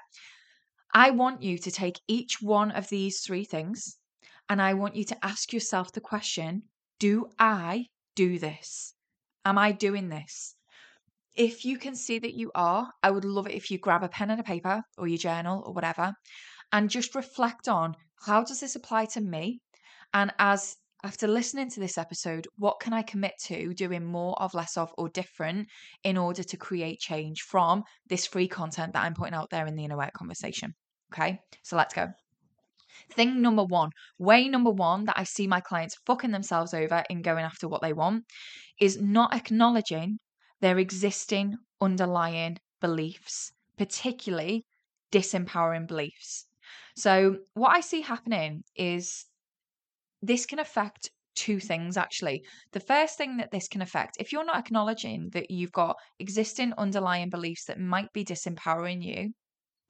I 0.93 1.11
want 1.11 1.43
you 1.43 1.59
to 1.59 1.71
take 1.71 2.01
each 2.09 2.41
one 2.41 2.71
of 2.71 2.89
these 2.89 3.21
three 3.21 3.45
things 3.45 3.99
and 4.49 4.63
I 4.63 4.75
want 4.75 4.97
you 4.97 5.05
to 5.05 5.25
ask 5.25 5.53
yourself 5.53 5.93
the 5.93 6.01
question 6.01 6.63
Do 6.99 7.31
I 7.39 7.87
do 8.15 8.39
this? 8.39 8.95
Am 9.45 9.59
I 9.59 9.73
doing 9.73 10.09
this? 10.09 10.55
If 11.37 11.65
you 11.65 11.79
can 11.79 11.95
see 11.95 12.19
that 12.19 12.35
you 12.35 12.51
are, 12.55 12.93
I 13.03 13.11
would 13.11 13.25
love 13.25 13.47
it 13.47 13.55
if 13.55 13.71
you 13.71 13.79
grab 13.79 14.03
a 14.03 14.09
pen 14.09 14.31
and 14.31 14.41
a 14.41 14.45
paper 14.45 14.83
or 14.97 15.07
your 15.07 15.19
journal 15.19 15.63
or 15.65 15.73
whatever 15.73 16.15
and 16.73 16.91
just 16.91 17.15
reflect 17.15 17.69
on 17.69 17.95
how 18.27 18.43
does 18.43 18.61
this 18.61 18.75
apply 18.75 19.07
to 19.07 19.21
me? 19.21 19.61
And 20.13 20.33
as 20.39 20.77
after 21.05 21.29
listening 21.29 21.71
to 21.71 21.81
this 21.81 21.97
episode, 21.97 22.49
what 22.57 22.81
can 22.81 22.93
I 22.93 23.03
commit 23.03 23.35
to 23.45 23.73
doing 23.73 24.05
more 24.05 24.41
of, 24.43 24.53
less 24.53 24.77
of, 24.77 24.93
or 24.99 25.09
different 25.09 25.69
in 26.03 26.17
order 26.17 26.43
to 26.43 26.57
create 26.57 26.99
change 26.99 27.43
from 27.43 27.85
this 28.09 28.27
free 28.27 28.49
content 28.49 28.95
that 28.95 29.05
I'm 29.05 29.15
putting 29.15 29.35
out 29.35 29.51
there 29.51 29.67
in 29.67 29.77
the 29.77 29.85
inner 29.85 29.97
work 29.97 30.13
conversation? 30.13 30.75
Okay, 31.13 31.41
so 31.63 31.77
let's 31.77 31.95
go. 31.95 32.09
Thing 33.13 33.41
number 33.41 33.63
one, 33.63 33.91
way 34.19 34.49
number 34.49 34.71
one 34.71 35.05
that 35.05 35.19
I 35.19 35.23
see 35.23 35.47
my 35.47 35.61
clients 35.61 35.97
fucking 36.05 36.33
themselves 36.33 36.75
over 36.75 37.05
in 37.09 37.23
going 37.23 37.45
after 37.45 37.69
what 37.69 37.81
they 37.81 37.93
want 37.93 38.25
is 38.81 39.01
not 39.01 39.35
acknowledging 39.35 40.19
their 40.61 40.79
existing 40.79 41.57
underlying 41.81 42.59
beliefs, 42.81 43.53
particularly 43.77 44.65
disempowering 45.13 45.87
beliefs. 45.87 46.47
So, 46.97 47.39
what 47.55 47.71
I 47.71 47.81
see 47.81 48.01
happening 48.01 48.65
is 48.75 49.28
this 50.23 50.47
can 50.47 50.59
affect 50.59 51.11
two 51.35 51.61
things 51.61 51.97
actually. 51.97 52.43
The 52.73 52.81
first 52.81 53.17
thing 53.17 53.37
that 53.37 53.51
this 53.51 53.69
can 53.69 53.83
affect, 53.83 54.17
if 54.19 54.33
you're 54.33 54.45
not 54.45 54.59
acknowledging 54.59 55.31
that 55.33 55.51
you've 55.51 55.73
got 55.73 55.97
existing 56.19 56.73
underlying 56.77 57.31
beliefs 57.31 57.67
that 57.67 57.79
might 57.79 58.13
be 58.13 58.25
disempowering 58.25 59.03
you, 59.03 59.31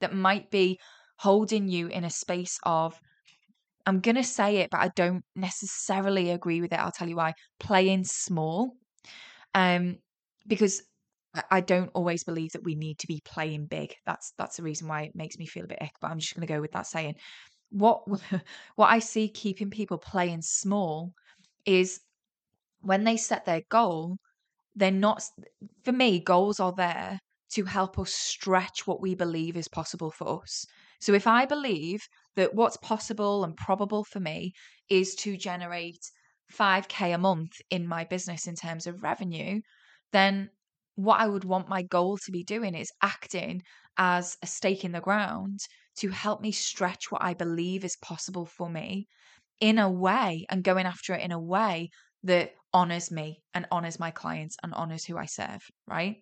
that 0.01 0.13
might 0.13 0.51
be 0.51 0.79
holding 1.17 1.67
you 1.67 1.87
in 1.87 2.03
a 2.03 2.09
space 2.09 2.59
of, 2.63 2.95
I'm 3.85 3.99
going 3.99 4.15
to 4.15 4.23
say 4.23 4.57
it, 4.57 4.69
but 4.69 4.79
I 4.79 4.91
don't 4.95 5.23
necessarily 5.35 6.29
agree 6.29 6.61
with 6.61 6.71
it. 6.71 6.79
I'll 6.79 6.91
tell 6.91 7.09
you 7.09 7.15
why. 7.15 7.33
Playing 7.59 8.03
small. 8.03 8.75
Um, 9.55 9.97
because 10.47 10.83
I 11.51 11.61
don't 11.61 11.91
always 11.93 12.23
believe 12.23 12.51
that 12.53 12.63
we 12.63 12.75
need 12.75 12.99
to 12.99 13.07
be 13.07 13.21
playing 13.23 13.65
big. 13.65 13.93
That's 14.05 14.33
that's 14.37 14.57
the 14.57 14.63
reason 14.63 14.87
why 14.87 15.03
it 15.03 15.15
makes 15.15 15.37
me 15.37 15.45
feel 15.45 15.65
a 15.65 15.67
bit 15.67 15.81
ick. 15.81 15.91
But 16.01 16.11
I'm 16.11 16.19
just 16.19 16.35
going 16.35 16.47
to 16.47 16.53
go 16.53 16.61
with 16.61 16.71
that 16.71 16.87
saying 16.87 17.15
what 17.69 18.03
what 18.75 18.87
I 18.89 18.99
see 18.99 19.29
keeping 19.29 19.69
people 19.69 19.97
playing 19.97 20.41
small 20.41 21.13
is 21.65 22.01
when 22.81 23.03
they 23.03 23.17
set 23.17 23.45
their 23.45 23.61
goal, 23.69 24.17
they're 24.75 24.91
not 24.91 25.23
for 25.83 25.91
me, 25.91 26.19
goals 26.19 26.59
are 26.59 26.73
there 26.75 27.19
to 27.53 27.65
help 27.65 27.97
us 27.99 28.13
stretch 28.13 28.85
what 28.85 29.01
we 29.01 29.15
believe 29.15 29.57
is 29.57 29.67
possible 29.67 30.11
for 30.11 30.41
us. 30.41 30.65
So 31.01 31.13
if 31.13 31.27
I 31.27 31.45
believe 31.45 32.01
that 32.35 32.53
what's 32.53 32.77
possible 32.77 33.43
and 33.43 33.57
probable 33.57 34.03
for 34.03 34.19
me 34.19 34.53
is 34.89 35.15
to 35.15 35.37
generate 35.37 35.99
5k 36.51 37.13
a 37.13 37.17
month 37.17 37.53
in 37.69 37.87
my 37.87 38.03
business 38.05 38.47
in 38.47 38.55
terms 38.55 38.87
of 38.87 39.03
revenue, 39.03 39.61
then 40.11 40.49
what 40.95 41.19
I 41.19 41.27
would 41.27 41.45
want 41.45 41.69
my 41.69 41.83
goal 41.83 42.17
to 42.17 42.31
be 42.31 42.43
doing 42.43 42.75
is 42.75 42.91
acting 43.01 43.61
as 43.97 44.37
a 44.43 44.47
stake 44.47 44.83
in 44.83 44.91
the 44.91 45.01
ground 45.01 45.59
to 45.99 46.09
help 46.09 46.41
me 46.41 46.51
stretch 46.51 47.11
what 47.11 47.23
I 47.23 47.33
believe 47.33 47.83
is 47.83 47.97
possible 47.97 48.45
for 48.45 48.69
me 48.69 49.07
in 49.59 49.77
a 49.79 49.89
way 49.89 50.45
and 50.49 50.63
going 50.63 50.85
after 50.85 51.13
it 51.13 51.21
in 51.21 51.31
a 51.31 51.39
way 51.39 51.89
that 52.23 52.51
honors 52.73 53.11
me 53.11 53.41
and 53.53 53.65
honors 53.71 53.99
my 53.99 54.11
clients 54.11 54.55
and 54.61 54.73
honors 54.73 55.05
who 55.05 55.17
I 55.17 55.25
serve, 55.25 55.61
right? 55.87 56.17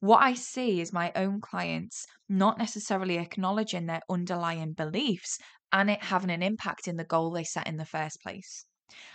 What 0.00 0.22
I 0.22 0.34
see 0.34 0.80
is 0.80 0.92
my 0.92 1.12
own 1.16 1.40
clients 1.40 2.06
not 2.28 2.58
necessarily 2.58 3.18
acknowledging 3.18 3.86
their 3.86 4.00
underlying 4.08 4.72
beliefs 4.72 5.38
and 5.72 5.90
it 5.90 6.02
having 6.02 6.30
an 6.30 6.42
impact 6.42 6.88
in 6.88 6.96
the 6.96 7.04
goal 7.04 7.30
they 7.30 7.44
set 7.44 7.66
in 7.66 7.76
the 7.76 7.84
first 7.84 8.20
place. 8.22 8.64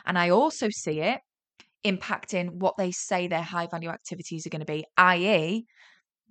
And 0.05 0.17
I 0.17 0.29
also 0.29 0.69
see 0.69 0.99
it 0.99 1.19
impacting 1.85 2.59
what 2.59 2.75
they 2.77 2.91
say 2.91 3.27
their 3.27 3.41
high 3.41 3.67
value 3.67 3.89
activities 3.89 4.45
are 4.45 4.49
going 4.49 4.59
to 4.59 4.65
be, 4.65 4.85
i.e., 4.97 5.65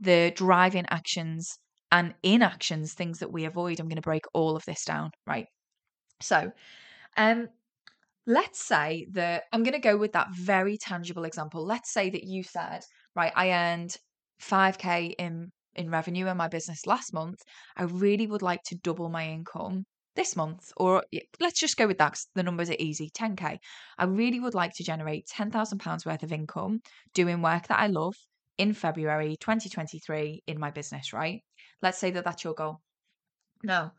the 0.01 0.33
driving 0.35 0.87
actions 0.91 1.59
and 1.93 2.15
inactions, 2.25 2.95
things 2.95 3.21
that 3.21 3.33
we 3.33 3.45
avoid. 3.45 3.79
I'm 3.79 3.89
going 3.89 3.97
to 3.97 4.03
break 4.03 4.25
all 4.35 4.57
of 4.57 4.65
this 4.65 4.85
down, 4.85 5.13
right? 5.27 5.47
So, 6.21 6.53
um, 7.17 7.49
let's 8.27 8.65
say 8.65 9.07
that 9.13 9.45
I'm 9.53 9.63
going 9.63 9.75
to 9.75 9.79
go 9.81 9.97
with 9.97 10.13
that 10.13 10.29
very 10.35 10.79
tangible 10.79 11.25
example. 11.25 11.65
Let's 11.65 11.93
say 11.93 12.11
that 12.11 12.25
you 12.25 12.43
said, 12.43 12.83
right, 13.17 13.33
I 13.37 13.53
earned 13.53 13.97
5k 14.41 15.15
in 15.19 15.51
in 15.75 15.91
revenue 15.91 16.27
in 16.27 16.37
my 16.37 16.49
business 16.49 16.87
last 16.87 17.15
month. 17.15 17.41
I 17.77 17.85
really 17.85 18.27
would 18.27 18.43
like 18.43 18.63
to 18.65 18.77
double 18.77 19.09
my 19.09 19.29
income 19.29 19.85
this 20.15 20.37
month 20.37 20.71
or 20.77 21.03
let's 21.41 21.59
just 21.59 21.77
go 21.79 21.87
with 21.87 21.99
that 21.99 22.19
the 22.35 22.43
numbers 22.43 22.69
are 22.69 22.77
easy 22.79 23.09
10k 23.15 23.59
i 23.99 24.05
really 24.05 24.39
would 24.41 24.55
like 24.55 24.73
to 24.75 24.85
generate 24.85 25.27
10,000 25.27 25.79
pounds 25.79 26.05
worth 26.05 26.23
of 26.23 26.33
income 26.33 26.81
doing 27.15 27.41
work 27.41 27.67
that 27.69 27.79
i 27.79 27.87
love 27.87 28.15
in 28.59 28.75
february 28.75 29.37
2023 29.41 30.43
in 30.47 30.61
my 30.61 30.71
business 30.71 31.13
right 31.15 31.41
let's 31.83 31.99
say 31.99 32.11
that 32.11 32.25
that's 32.25 32.45
your 32.45 32.55
goal 32.55 32.81
now 33.63 33.93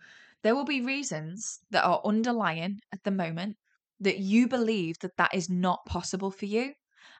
there 0.43 0.55
will 0.55 0.65
be 0.65 0.81
reasons 0.81 1.59
that 1.71 1.85
are 1.85 2.01
underlying 2.03 2.79
at 2.91 3.03
the 3.03 3.11
moment 3.11 3.55
that 4.01 4.19
you 4.19 4.47
believe 4.47 4.99
that 4.99 5.15
that 5.17 5.33
is 5.33 5.49
not 5.49 5.85
possible 5.85 6.29
for 6.29 6.45
you. 6.45 6.73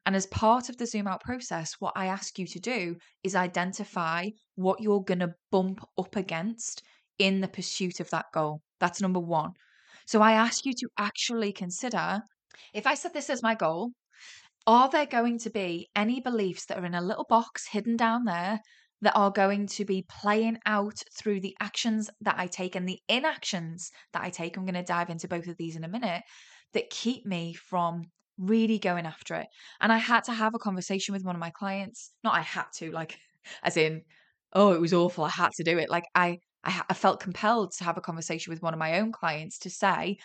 And 0.06 0.16
as 0.16 0.28
part 0.28 0.68
of 0.68 0.78
the 0.78 0.86
zoom 0.86 1.08
out 1.08 1.22
process, 1.22 1.76
what 1.80 1.94
I 1.96 2.08
ask 2.08 2.38
you 2.38 2.46
to 2.48 2.60
do 2.60 2.98
is 3.24 3.36
identify 3.36 4.30
what 4.56 4.82
you're 4.82 5.04
going 5.04 5.20
to 5.20 5.34
bump 5.52 5.82
up 5.98 6.18
against 6.18 6.84
in 7.18 7.40
the 7.40 7.48
pursuit 7.48 8.02
of 8.02 8.10
that 8.10 8.26
goal. 8.34 8.62
That's 8.82 9.02
number 9.02 9.22
one. 9.22 9.52
So 10.06 10.22
I 10.22 10.34
ask 10.34 10.66
you 10.66 10.74
to 10.74 10.90
actually 10.98 11.54
consider 11.54 12.22
if 12.74 12.86
I 12.86 12.96
set 12.96 13.14
this 13.14 13.30
as 13.30 13.42
my 13.42 13.56
goal, 13.56 13.92
are 14.68 14.90
there 14.90 15.06
going 15.06 15.40
to 15.40 15.50
be 15.50 15.90
any 15.96 16.20
beliefs 16.20 16.66
that 16.66 16.78
are 16.78 16.86
in 16.86 16.94
a 16.94 17.02
little 17.02 17.26
box 17.30 17.68
hidden 17.70 17.96
down 17.96 18.26
there 18.26 18.60
that 19.04 19.16
are 19.16 19.32
going 19.32 19.68
to 19.68 19.86
be 19.86 20.06
playing 20.10 20.58
out 20.66 20.96
through 21.18 21.42
the 21.42 21.56
actions 21.60 22.10
that 22.22 22.36
I 22.38 22.48
take 22.48 22.76
and 22.76 22.88
the 22.88 23.00
inactions 23.08 23.92
that 24.14 24.24
I 24.24 24.30
take? 24.30 24.58
I'm 24.58 24.66
going 24.66 24.74
to 24.76 24.84
dive 24.84 25.10
into 25.10 25.28
both 25.28 25.48
of 25.48 25.58
these 25.58 25.76
in 25.76 25.84
a 25.84 25.90
minute 25.90 26.24
that 26.74 26.90
keep 26.90 27.26
me 27.26 27.54
from 27.54 28.04
really 28.38 28.80
going 28.80 29.06
after 29.06 29.36
it. 29.36 29.48
And 29.82 29.92
I 29.92 29.98
had 29.98 30.24
to 30.26 30.34
have 30.34 30.56
a 30.56 30.60
conversation 30.60 31.14
with 31.14 31.24
one 31.24 31.36
of 31.36 31.40
my 31.40 31.52
clients. 31.52 32.12
Not 32.24 32.34
I 32.34 32.42
had 32.42 32.66
to, 32.78 32.92
like, 32.92 33.18
as 33.64 33.78
in, 33.78 34.02
oh, 34.54 34.74
it 34.74 34.82
was 34.82 34.94
awful. 34.94 35.26
I 35.26 35.30
had 35.30 35.52
to 35.58 35.64
do 35.64 35.78
it. 35.78 35.90
Like, 35.90 36.06
I, 36.16 36.40
I, 36.64 36.82
I 36.90 36.94
felt 36.94 37.20
compelled 37.20 37.74
to 37.78 37.84
have 37.84 37.98
a 37.98 38.02
conversation 38.02 38.52
with 38.52 38.62
one 38.62 38.74
of 38.74 38.80
my 38.80 39.00
own 39.00 39.12
clients 39.12 39.60
to 39.60 39.70
say, 39.70 40.18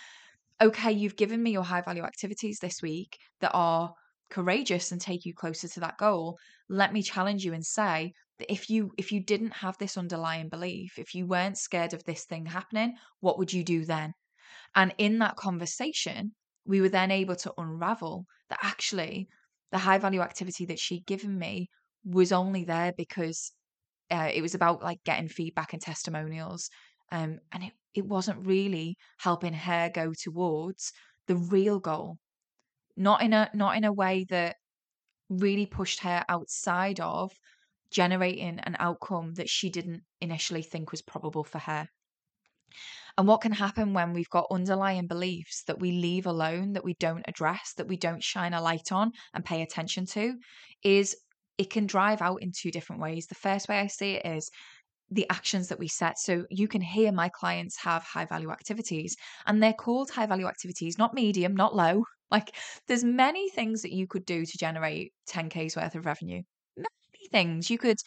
okay, 0.63 0.93
you've 0.93 1.17
given 1.17 1.43
me 1.43 1.51
your 1.51 1.65
high 1.65 1.83
value 1.83 2.05
activities 2.05 2.59
this 2.61 2.81
week 2.81 3.19
that 3.41 3.53
are 3.55 3.93
courageous 4.31 4.93
and 4.93 5.01
take 5.01 5.25
you 5.25 5.35
closer 5.35 5.69
to 5.69 5.81
that 5.81 5.97
goal 5.99 6.39
let 6.69 6.93
me 6.93 7.03
challenge 7.03 7.45
you 7.45 7.55
and 7.55 7.65
say 7.65 8.13
if 8.49 8.71
you 8.71 8.93
if 8.97 9.11
you 9.13 9.21
didn't 9.21 9.53
have 9.53 9.77
this 9.79 9.97
underlying 9.97 10.49
belief 10.49 10.99
if 10.99 11.15
you 11.15 11.27
weren't 11.27 11.59
scared 11.59 11.93
of 11.93 12.05
this 12.05 12.25
thing 12.25 12.47
happening 12.47 12.95
what 13.21 13.39
would 13.39 13.53
you 13.53 13.65
do 13.65 13.85
then 13.85 14.13
and 14.75 14.95
in 14.99 15.19
that 15.19 15.37
conversation, 15.37 16.33
we 16.65 16.81
were 16.81 16.89
then 16.89 17.11
able 17.11 17.37
to 17.37 17.53
unravel 17.57 18.27
that 18.51 18.59
actually 18.63 19.29
the 19.73 19.79
high 19.79 19.99
value 19.99 20.21
activity 20.21 20.67
that 20.67 20.79
she'd 20.79 21.07
given 21.07 21.39
me 21.39 21.69
was 22.05 22.33
only 22.33 22.65
there 22.65 22.93
because 22.97 23.53
uh, 24.11 24.31
it 24.33 24.43
was 24.43 24.55
about 24.55 24.83
like 24.83 25.03
getting 25.05 25.29
feedback 25.29 25.73
and 25.73 25.83
testimonials. 25.83 26.71
Um, 27.11 27.39
and 27.53 27.65
it, 27.65 27.73
it 27.95 28.07
wasn't 28.07 28.47
really 28.47 28.97
helping 29.19 29.53
her 29.53 29.91
go 29.93 30.13
towards 30.23 30.93
the 31.27 31.37
real 31.37 31.81
goal. 31.81 32.19
Not 32.97 33.23
in 33.23 33.33
a 33.33 33.51
not 33.55 33.77
in 33.77 33.85
a 33.85 33.93
way 33.93 34.27
that 34.31 34.57
really 35.29 35.67
pushed 35.67 36.01
her 36.01 36.25
outside 36.29 37.01
of 37.01 37.31
generating 37.91 38.59
an 38.61 38.77
outcome 38.79 39.35
that 39.35 39.49
she 39.49 39.71
didn't 39.71 40.03
initially 40.21 40.63
think 40.63 40.91
was 40.91 41.03
probable 41.03 41.45
for 41.45 41.59
her. 41.59 41.89
And 43.17 43.27
what 43.27 43.41
can 43.41 43.53
happen 43.53 43.95
when 43.95 44.13
we've 44.13 44.31
got 44.31 44.47
underlying 44.51 45.07
beliefs 45.07 45.65
that 45.67 45.81
we 45.81 45.93
leave 45.93 46.27
alone, 46.27 46.75
that 46.75 46.85
we 46.85 46.95
don't 46.95 47.25
address, 47.27 47.73
that 47.77 47.89
we 47.89 47.97
don't 47.97 48.23
shine 48.23 48.55
a 48.55 48.63
light 48.63 48.93
on 48.93 49.13
and 49.35 49.45
pay 49.45 49.63
attention 49.63 50.07
to, 50.07 50.37
is 50.85 51.17
it 51.57 51.71
can 51.71 51.87
drive 51.87 52.23
out 52.23 52.43
in 52.43 52.53
two 52.53 52.71
different 52.71 53.03
ways. 53.03 53.27
The 53.27 53.35
first 53.35 53.69
way 53.69 53.81
I 53.81 53.89
see 53.89 54.15
it 54.15 54.27
is 54.27 54.51
the 55.11 55.27
actions 55.31 55.69
that 55.69 55.79
we 55.79 55.89
set. 55.89 56.19
So 56.19 56.45
you 56.51 56.69
can 56.69 56.81
hear 56.81 57.11
my 57.11 57.29
clients 57.29 57.77
have 57.79 58.05
high 58.05 58.27
value 58.27 58.51
activities 58.51 59.17
and 59.47 59.63
they're 59.63 59.73
called 59.73 60.11
high 60.11 60.27
value 60.27 60.47
activities, 60.47 60.99
not 60.99 61.15
medium, 61.15 61.55
not 61.55 61.75
low. 61.75 62.05
Like 62.31 62.55
there's 62.87 63.05
many 63.05 63.49
things 63.49 63.81
that 63.81 63.91
you 63.95 64.07
could 64.07 64.27
do 64.27 64.45
to 64.45 64.59
generate 64.59 65.15
10K's 65.31 65.77
worth 65.77 65.95
of 65.95 66.05
revenue. 66.05 66.43
Things. 67.31 67.71
You 67.71 67.79
could 67.79 67.99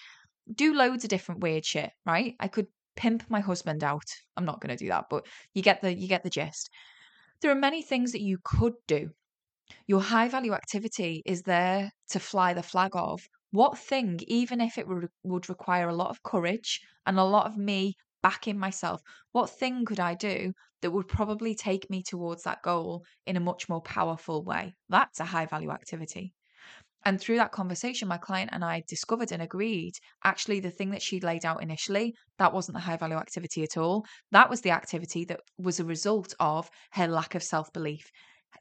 do 0.54 0.74
loads 0.74 1.04
of 1.04 1.10
different 1.10 1.42
weird 1.42 1.66
shit, 1.66 1.92
right? 2.06 2.36
I 2.40 2.48
could 2.48 2.68
pimp 2.96 3.30
my 3.30 3.40
husband 3.40 3.84
out. 3.84 4.10
I'm 4.36 4.46
not 4.46 4.62
going 4.62 4.75
to 4.75 4.84
do 4.84 4.90
that, 4.90 5.06
but 5.10 5.25
you 5.54 5.62
get 5.62 5.82
the 5.82 5.94
you 5.94 6.08
get 6.08 6.24
the 6.24 6.30
gist. 6.30 6.70
There 7.42 7.51
are 7.51 7.56
many 7.56 7.82
things 7.82 8.12
that 8.12 8.22
you 8.22 8.38
could 8.44 8.74
do. 8.88 9.12
Your 9.88 10.01
high 10.01 10.28
value 10.28 10.54
activity 10.54 11.22
is 11.25 11.44
there 11.44 11.92
to 12.10 12.20
fly 12.20 12.54
the 12.54 12.63
flag 12.63 12.92
of 12.94 13.22
what 13.51 13.78
thing, 13.78 14.20
even 14.28 14.62
if 14.62 14.78
it 14.78 14.88
would, 14.88 15.10
would 15.24 15.50
require 15.50 15.90
a 15.90 15.96
lot 15.96 16.10
of 16.10 16.24
courage 16.24 16.82
and 17.06 17.20
a 17.20 17.24
lot 17.24 17.48
of 17.48 17.58
me 17.58 17.96
backing 18.22 18.58
myself, 18.58 19.01
what 19.32 19.50
thing 19.50 19.86
could 19.86 20.00
I 20.00 20.13
do 20.16 20.54
that 20.82 20.92
would 20.92 21.08
probably 21.08 21.56
take 21.56 21.90
me 21.90 22.04
towards 22.04 22.44
that 22.44 22.62
goal 22.62 23.04
in 23.25 23.36
a 23.36 23.42
much 23.42 23.68
more 23.68 23.82
powerful 23.82 24.44
way? 24.44 24.75
That's 24.90 25.20
a 25.20 25.25
high 25.25 25.46
value 25.46 25.72
activity. 25.72 26.34
And 27.03 27.20
through 27.20 27.38
that 27.38 27.51
conversation, 27.51 28.08
my 28.08 28.17
client 28.17 28.51
and 28.53 28.63
I 28.63 28.84
discovered 28.88 29.31
and 29.31 29.41
agreed 29.41 29.93
actually 30.24 30.60
the 30.60 30.70
thing 30.70 30.91
that 30.91 31.01
she 31.01 31.20
laid 31.20 31.46
out 31.46 31.63
initially, 31.63 32.13
that 32.38 32.53
wasn't 32.53 32.75
the 32.75 32.81
high 32.81 32.98
value 32.98 33.15
activity 33.15 33.63
at 33.63 33.77
all. 33.77 34.05
That 34.31 34.50
was 34.50 34.62
the 34.62 34.72
activity 34.72 35.25
that 35.25 35.39
was 35.58 35.79
a 35.79 35.86
result 35.86 36.34
of 36.39 36.70
her 36.91 37.08
lack 37.08 37.34
of 37.34 37.43
self 37.43 37.74
belief. 37.74 38.12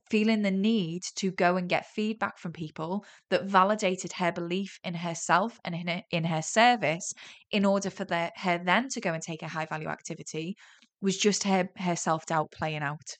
Feeling 0.08 0.42
the 0.42 0.50
need 0.50 1.02
to 1.16 1.32
go 1.32 1.56
and 1.56 1.68
get 1.68 1.86
feedback 1.86 2.38
from 2.38 2.52
people 2.52 3.04
that 3.28 3.44
validated 3.44 4.12
her 4.12 4.32
belief 4.32 4.78
in 4.84 4.94
herself 4.94 5.58
and 5.64 5.74
in 5.74 5.88
her, 5.88 6.02
in 6.10 6.24
her 6.24 6.42
service 6.42 7.12
in 7.50 7.64
order 7.64 7.90
for 7.90 8.04
the, 8.04 8.30
her 8.36 8.58
then 8.64 8.88
to 8.90 9.00
go 9.00 9.12
and 9.12 9.22
take 9.22 9.42
a 9.42 9.48
high 9.48 9.66
value 9.66 9.88
activity 9.88 10.56
was 11.02 11.18
just 11.18 11.42
her, 11.42 11.68
her 11.76 11.96
self 11.96 12.24
doubt 12.26 12.52
playing 12.52 12.82
out 12.82 13.16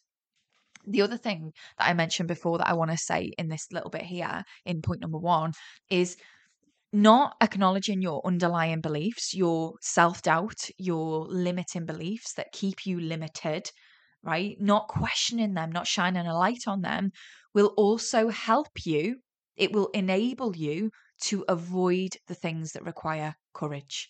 the 0.87 1.03
other 1.03 1.17
thing 1.17 1.53
that 1.79 1.89
I 1.89 1.95
mentioned 1.95 2.29
before 2.29 2.59
that 2.59 2.69
I 2.69 2.75
want 2.75 2.91
to 2.91 2.97
say 2.97 3.33
in 3.39 3.49
this 3.49 3.67
little 3.73 3.91
bit 3.91 4.03
here, 4.03 4.43
in 4.65 4.83
point 4.83 5.01
number 5.01 5.19
one, 5.19 5.53
is 5.91 6.17
not 6.93 7.37
acknowledging 7.41 8.03
your 8.03 8.21
underlying 8.27 8.81
beliefs, 8.81 9.35
your 9.35 9.75
self 9.81 10.23
doubt, 10.23 10.69
your 10.79 11.27
limiting 11.29 11.87
beliefs 11.87 12.35
that 12.35 12.53
keep 12.53 12.85
you 12.85 13.01
limited, 13.01 13.71
right? 14.23 14.57
Not 14.61 14.89
questioning 14.89 15.55
them, 15.55 15.71
not 15.71 15.87
shining 15.87 16.27
a 16.27 16.37
light 16.37 16.65
on 16.67 16.81
them 16.83 17.13
will 17.55 17.73
also 17.77 18.29
help 18.29 18.85
you. 18.85 19.17
It 19.57 19.73
will 19.73 19.89
enable 19.89 20.57
you 20.57 20.91
to 21.25 21.45
avoid 21.49 22.17
the 22.27 22.35
things 22.35 22.73
that 22.73 22.85
require 22.85 23.35
courage. 23.53 24.09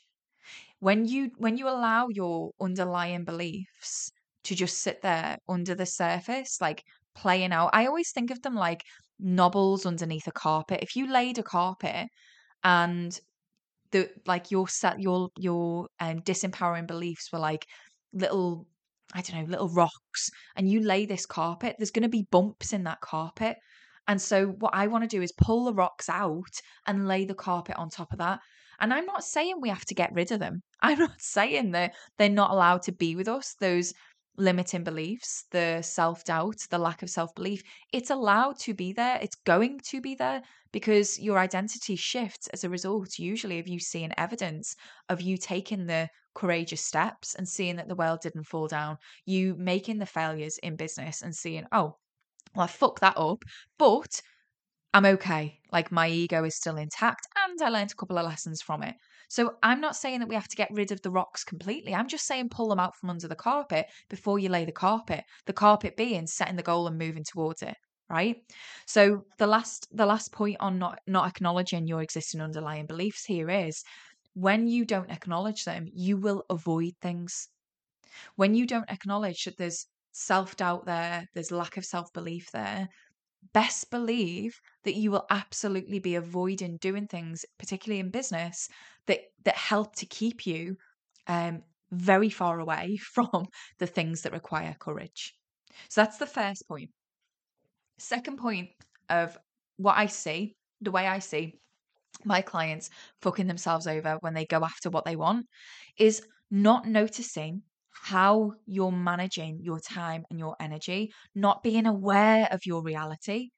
When 0.78 1.06
you 1.06 1.30
when 1.36 1.56
you 1.58 1.68
allow 1.68 2.08
your 2.08 2.52
underlying 2.60 3.24
beliefs 3.24 4.12
to 4.50 4.56
just 4.56 4.82
sit 4.82 5.00
there 5.00 5.38
under 5.48 5.76
the 5.76 5.86
surface, 5.86 6.60
like 6.60 6.82
playing 7.14 7.52
out. 7.52 7.70
I 7.72 7.86
always 7.86 8.10
think 8.12 8.32
of 8.32 8.42
them 8.42 8.56
like 8.56 8.82
knobbles 9.20 9.86
underneath 9.86 10.26
a 10.26 10.32
carpet. 10.32 10.80
If 10.82 10.96
you 10.96 11.06
laid 11.06 11.38
a 11.38 11.44
carpet 11.44 12.08
and 12.64 13.18
the 13.92 14.10
like 14.26 14.50
your 14.50 14.68
set 14.68 15.00
your 15.00 15.30
your 15.38 15.88
um 16.00 16.18
disempowering 16.20 16.88
beliefs 16.88 17.30
were 17.32 17.38
like 17.38 17.64
little 18.12 18.66
I 19.14 19.22
don't 19.22 19.40
know, 19.40 19.50
little 19.50 19.68
rocks, 19.68 20.30
and 20.56 20.68
you 20.68 20.80
lay 20.80 21.06
this 21.06 21.26
carpet, 21.26 21.76
there's 21.78 21.90
going 21.90 22.04
to 22.04 22.08
be 22.08 22.28
bumps 22.30 22.72
in 22.72 22.84
that 22.84 23.00
carpet. 23.00 23.56
And 24.08 24.20
so, 24.20 24.48
what 24.48 24.74
I 24.74 24.86
want 24.88 25.04
to 25.04 25.16
do 25.16 25.22
is 25.22 25.32
pull 25.32 25.64
the 25.64 25.74
rocks 25.74 26.08
out 26.08 26.60
and 26.86 27.08
lay 27.08 27.24
the 27.24 27.34
carpet 27.34 27.76
on 27.76 27.88
top 27.90 28.12
of 28.12 28.18
that. 28.18 28.40
And 28.80 28.94
I'm 28.94 29.06
not 29.06 29.24
saying 29.24 29.56
we 29.60 29.68
have 29.68 29.84
to 29.86 29.94
get 29.94 30.12
rid 30.14 30.32
of 30.32 30.40
them. 30.40 30.62
I'm 30.80 30.98
not 30.98 31.20
saying 31.20 31.72
that 31.72 31.94
they're 32.18 32.28
not 32.28 32.50
allowed 32.50 32.82
to 32.82 32.92
be 32.92 33.14
with 33.16 33.28
us. 33.28 33.54
Those 33.60 33.92
limiting 34.36 34.84
beliefs, 34.84 35.44
the 35.50 35.82
self 35.82 36.24
doubt, 36.24 36.56
the 36.70 36.78
lack 36.78 37.02
of 37.02 37.10
self 37.10 37.34
belief, 37.34 37.62
it's 37.92 38.10
allowed 38.10 38.58
to 38.60 38.74
be 38.74 38.92
there. 38.92 39.18
It's 39.22 39.36
going 39.36 39.80
to 39.90 40.00
be 40.00 40.14
there 40.14 40.42
because 40.72 41.18
your 41.18 41.38
identity 41.38 41.96
shifts 41.96 42.46
as 42.48 42.64
a 42.64 42.70
result, 42.70 43.18
usually, 43.18 43.58
of 43.58 43.68
you 43.68 43.78
seeing 43.80 44.12
evidence 44.16 44.74
of 45.08 45.20
you 45.20 45.36
taking 45.36 45.86
the 45.86 46.08
courageous 46.34 46.84
steps 46.84 47.34
and 47.34 47.48
seeing 47.48 47.76
that 47.76 47.88
the 47.88 47.94
world 47.96 48.20
didn't 48.20 48.44
fall 48.44 48.68
down, 48.68 48.96
you 49.26 49.54
making 49.56 49.98
the 49.98 50.06
failures 50.06 50.58
in 50.62 50.76
business 50.76 51.22
and 51.22 51.34
seeing, 51.34 51.66
oh, 51.72 51.96
well, 52.54 52.64
I 52.64 52.68
fucked 52.68 53.00
that 53.00 53.16
up, 53.18 53.44
but 53.78 54.20
I'm 54.94 55.06
okay. 55.06 55.60
Like 55.72 55.92
my 55.92 56.08
ego 56.08 56.44
is 56.44 56.56
still 56.56 56.76
intact 56.76 57.26
and 57.36 57.60
I 57.62 57.68
learned 57.68 57.92
a 57.92 57.94
couple 57.96 58.18
of 58.18 58.26
lessons 58.26 58.62
from 58.62 58.82
it. 58.82 58.96
So 59.30 59.54
I'm 59.62 59.80
not 59.80 59.96
saying 59.96 60.20
that 60.20 60.28
we 60.28 60.34
have 60.34 60.48
to 60.48 60.56
get 60.56 60.70
rid 60.70 60.92
of 60.92 61.00
the 61.00 61.10
rocks 61.10 61.44
completely. 61.44 61.94
I'm 61.94 62.08
just 62.08 62.26
saying 62.26 62.50
pull 62.50 62.68
them 62.68 62.80
out 62.80 62.96
from 62.96 63.08
under 63.08 63.28
the 63.28 63.34
carpet 63.34 63.86
before 64.10 64.38
you 64.38 64.50
lay 64.50 64.66
the 64.66 64.72
carpet. 64.72 65.24
The 65.46 65.54
carpet 65.54 65.96
being 65.96 66.26
setting 66.26 66.56
the 66.56 66.62
goal 66.62 66.86
and 66.86 66.98
moving 66.98 67.24
towards 67.24 67.62
it 67.62 67.76
right 68.08 68.38
so 68.86 69.24
the 69.38 69.46
last 69.46 69.86
the 69.92 70.04
last 70.04 70.32
point 70.32 70.56
on 70.58 70.80
not 70.80 70.98
not 71.06 71.28
acknowledging 71.28 71.86
your 71.86 72.02
existing 72.02 72.40
underlying 72.40 72.84
beliefs 72.84 73.24
here 73.24 73.48
is 73.48 73.84
when 74.34 74.66
you 74.68 74.84
don't 74.84 75.10
acknowledge 75.10 75.64
them, 75.64 75.86
you 75.92 76.16
will 76.16 76.44
avoid 76.48 76.92
things. 77.00 77.48
When 78.36 78.54
you 78.54 78.66
don't 78.66 78.90
acknowledge 78.90 79.44
that 79.44 79.56
there's 79.56 79.86
self 80.12 80.56
doubt 80.56 80.86
there, 80.86 81.26
there's 81.34 81.50
lack 81.50 81.76
of 81.76 81.84
self 81.84 82.12
belief 82.12 82.50
there, 82.52 82.88
best 83.52 83.90
believe 83.90 84.60
that 84.84 84.94
you 84.94 85.10
will 85.10 85.26
absolutely 85.30 85.98
be 85.98 86.14
avoiding 86.14 86.76
doing 86.78 87.06
things, 87.06 87.44
particularly 87.58 88.00
in 88.00 88.10
business, 88.10 88.68
that 89.06 89.20
that 89.44 89.56
help 89.56 89.96
to 89.96 90.06
keep 90.06 90.46
you 90.46 90.76
um, 91.26 91.62
very 91.90 92.30
far 92.30 92.60
away 92.60 92.96
from 93.14 93.46
the 93.78 93.86
things 93.86 94.22
that 94.22 94.32
require 94.32 94.74
courage. 94.78 95.34
So 95.88 96.02
that's 96.02 96.18
the 96.18 96.26
first 96.26 96.66
point. 96.68 96.90
Second 97.98 98.38
point 98.38 98.70
of 99.08 99.36
what 99.76 99.96
I 99.98 100.06
see, 100.06 100.56
the 100.80 100.90
way 100.90 101.06
I 101.06 101.18
see 101.18 101.54
my 102.24 102.42
clients 102.42 102.90
fucking 103.22 103.46
themselves 103.46 103.86
over 103.86 104.18
when 104.20 104.34
they 104.34 104.46
go 104.46 104.64
after 104.64 104.90
what 104.90 105.04
they 105.04 105.16
want, 105.16 105.46
is 105.98 106.22
not 106.50 106.86
noticing 106.86 107.62
how 108.02 108.52
you're 108.66 108.92
managing 108.92 109.60
your 109.62 109.78
time 109.78 110.24
and 110.30 110.38
your 110.38 110.56
energy, 110.58 111.12
not 111.34 111.62
being 111.62 111.86
aware 111.86 112.48
of 112.50 112.64
your 112.64 112.82
reality, 112.82 113.50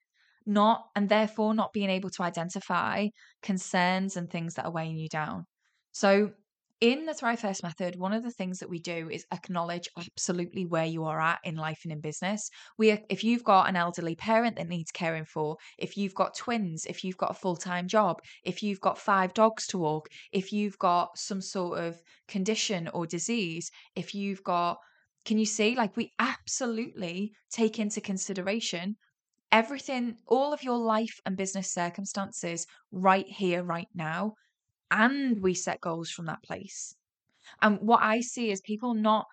not 0.44 0.84
and 0.96 1.08
therefore 1.08 1.54
not 1.54 1.72
being 1.72 1.90
able 1.90 2.10
to 2.10 2.22
identify 2.22 3.08
concerns 3.42 4.16
and 4.16 4.28
things 4.28 4.54
that 4.54 4.64
are 4.64 4.72
weighing 4.72 4.96
you 4.96 5.08
down. 5.08 5.46
So 5.92 6.32
in 6.82 7.06
the 7.06 7.14
Thrive 7.14 7.38
First 7.38 7.62
method, 7.62 7.94
one 7.94 8.12
of 8.12 8.24
the 8.24 8.30
things 8.32 8.58
that 8.58 8.68
we 8.68 8.80
do 8.80 9.08
is 9.08 9.24
acknowledge 9.32 9.88
absolutely 9.96 10.66
where 10.66 10.84
you 10.84 11.04
are 11.04 11.20
at 11.20 11.38
in 11.44 11.54
life 11.54 11.82
and 11.84 11.92
in 11.92 12.00
business. 12.00 12.50
We, 12.76 12.90
if 13.08 13.22
you've 13.22 13.44
got 13.44 13.68
an 13.68 13.76
elderly 13.76 14.16
parent 14.16 14.56
that 14.56 14.66
needs 14.66 14.90
caring 14.90 15.24
for, 15.24 15.58
if 15.78 15.96
you've 15.96 16.16
got 16.16 16.36
twins, 16.36 16.84
if 16.86 17.04
you've 17.04 17.16
got 17.16 17.30
a 17.30 17.34
full 17.34 17.54
time 17.54 17.86
job, 17.86 18.20
if 18.42 18.64
you've 18.64 18.80
got 18.80 18.98
five 18.98 19.32
dogs 19.32 19.68
to 19.68 19.78
walk, 19.78 20.08
if 20.32 20.52
you've 20.52 20.76
got 20.80 21.16
some 21.16 21.40
sort 21.40 21.78
of 21.78 22.02
condition 22.26 22.88
or 22.92 23.06
disease, 23.06 23.70
if 23.94 24.12
you've 24.12 24.42
got, 24.42 24.78
can 25.24 25.38
you 25.38 25.46
see, 25.46 25.76
like 25.76 25.96
we 25.96 26.10
absolutely 26.18 27.30
take 27.52 27.78
into 27.78 28.00
consideration 28.00 28.96
everything, 29.52 30.16
all 30.26 30.52
of 30.52 30.64
your 30.64 30.78
life 30.78 31.20
and 31.26 31.36
business 31.36 31.72
circumstances 31.72 32.66
right 32.90 33.28
here, 33.28 33.62
right 33.62 33.88
now 33.94 34.34
and 34.92 35.42
we 35.42 35.54
set 35.54 35.80
goals 35.80 36.10
from 36.10 36.26
that 36.26 36.42
place. 36.42 36.94
And 37.60 37.78
what 37.80 38.02
I 38.02 38.20
see 38.20 38.50
is 38.50 38.60
people 38.60 38.94
not, 38.94 39.26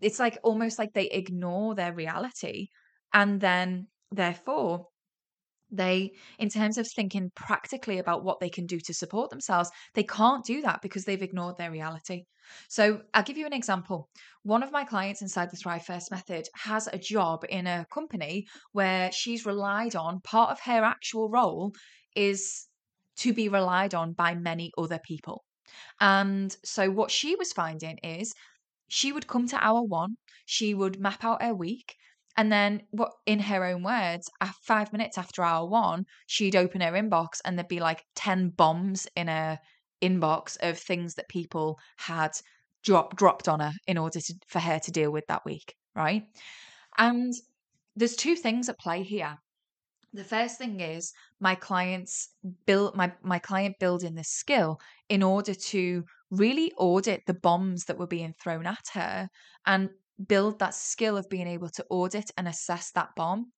it's 0.00 0.20
like 0.20 0.38
almost 0.42 0.78
like 0.78 0.92
they 0.92 1.08
ignore 1.08 1.74
their 1.74 1.94
reality. 1.94 2.68
And 3.12 3.40
then, 3.40 3.88
therefore, 4.12 4.86
they, 5.70 6.12
in 6.38 6.48
terms 6.48 6.78
of 6.78 6.86
thinking 6.86 7.32
practically 7.34 7.98
about 7.98 8.24
what 8.24 8.38
they 8.40 8.50
can 8.50 8.66
do 8.66 8.78
to 8.78 8.94
support 8.94 9.30
themselves, 9.30 9.70
they 9.94 10.04
can't 10.04 10.44
do 10.44 10.60
that 10.62 10.82
because 10.82 11.04
they've 11.04 11.22
ignored 11.22 11.56
their 11.56 11.72
reality. 11.72 12.24
So, 12.68 13.00
I'll 13.14 13.22
give 13.22 13.38
you 13.38 13.46
an 13.46 13.54
example. 13.54 14.08
One 14.42 14.62
of 14.62 14.70
my 14.70 14.84
clients 14.84 15.22
inside 15.22 15.50
the 15.50 15.56
Thrive 15.56 15.84
First 15.84 16.10
method 16.10 16.46
has 16.54 16.88
a 16.92 16.98
job 16.98 17.44
in 17.48 17.66
a 17.66 17.86
company 17.92 18.46
where 18.72 19.10
she's 19.12 19.46
relied 19.46 19.96
on 19.96 20.20
part 20.20 20.50
of 20.50 20.60
her 20.60 20.84
actual 20.84 21.30
role 21.30 21.72
is 22.14 22.68
to 23.18 23.32
be 23.32 23.48
relied 23.48 23.94
on 23.94 24.12
by 24.12 24.34
many 24.34 24.72
other 24.76 25.00
people. 25.04 25.44
And 26.00 26.56
so 26.64 26.90
what 26.90 27.10
she 27.10 27.36
was 27.36 27.52
finding 27.52 27.98
is 28.02 28.32
she 28.88 29.12
would 29.12 29.26
come 29.26 29.48
to 29.48 29.64
hour 29.64 29.82
one, 29.82 30.16
she 30.44 30.74
would 30.74 31.00
map 31.00 31.24
out 31.24 31.42
her 31.42 31.54
week, 31.54 31.96
and 32.36 32.52
then 32.52 32.82
what 32.90 33.12
in 33.24 33.40
her 33.40 33.64
own 33.64 33.82
words, 33.82 34.28
five 34.62 34.92
minutes 34.92 35.16
after 35.16 35.42
hour 35.42 35.66
one, 35.66 36.04
she'd 36.26 36.54
open 36.54 36.82
her 36.82 36.92
inbox 36.92 37.40
and 37.44 37.58
there'd 37.58 37.68
be 37.68 37.80
like 37.80 38.04
10 38.14 38.50
bombs 38.50 39.06
in 39.16 39.28
her 39.28 39.58
inbox 40.02 40.56
of 40.60 40.78
things 40.78 41.14
that 41.14 41.28
people 41.28 41.78
had 41.96 42.32
drop, 42.84 43.16
dropped 43.16 43.48
on 43.48 43.60
her 43.60 43.72
in 43.86 43.96
order 43.96 44.20
to, 44.20 44.34
for 44.48 44.60
her 44.60 44.78
to 44.78 44.90
deal 44.92 45.10
with 45.10 45.26
that 45.28 45.44
week. 45.46 45.74
Right. 45.94 46.24
And 46.98 47.32
there's 47.96 48.16
two 48.16 48.36
things 48.36 48.68
at 48.68 48.78
play 48.78 49.02
here 49.02 49.38
the 50.16 50.24
first 50.24 50.58
thing 50.58 50.80
is 50.80 51.12
my 51.40 51.54
clients 51.54 52.30
build 52.66 52.96
my 52.96 53.12
my 53.22 53.38
client 53.38 53.76
building 53.78 54.14
this 54.14 54.30
skill 54.30 54.78
in 55.08 55.22
order 55.22 55.54
to 55.54 56.04
really 56.30 56.72
audit 56.78 57.22
the 57.26 57.34
bombs 57.34 57.84
that 57.84 57.98
were 57.98 58.06
being 58.06 58.32
thrown 58.42 58.66
at 58.66 58.84
her 58.92 59.28
and 59.66 59.90
build 60.26 60.58
that 60.58 60.74
skill 60.74 61.16
of 61.16 61.28
being 61.28 61.46
able 61.46 61.68
to 61.68 61.84
audit 61.90 62.30
and 62.36 62.48
assess 62.48 62.90
that 62.92 63.10
bomb 63.16 63.52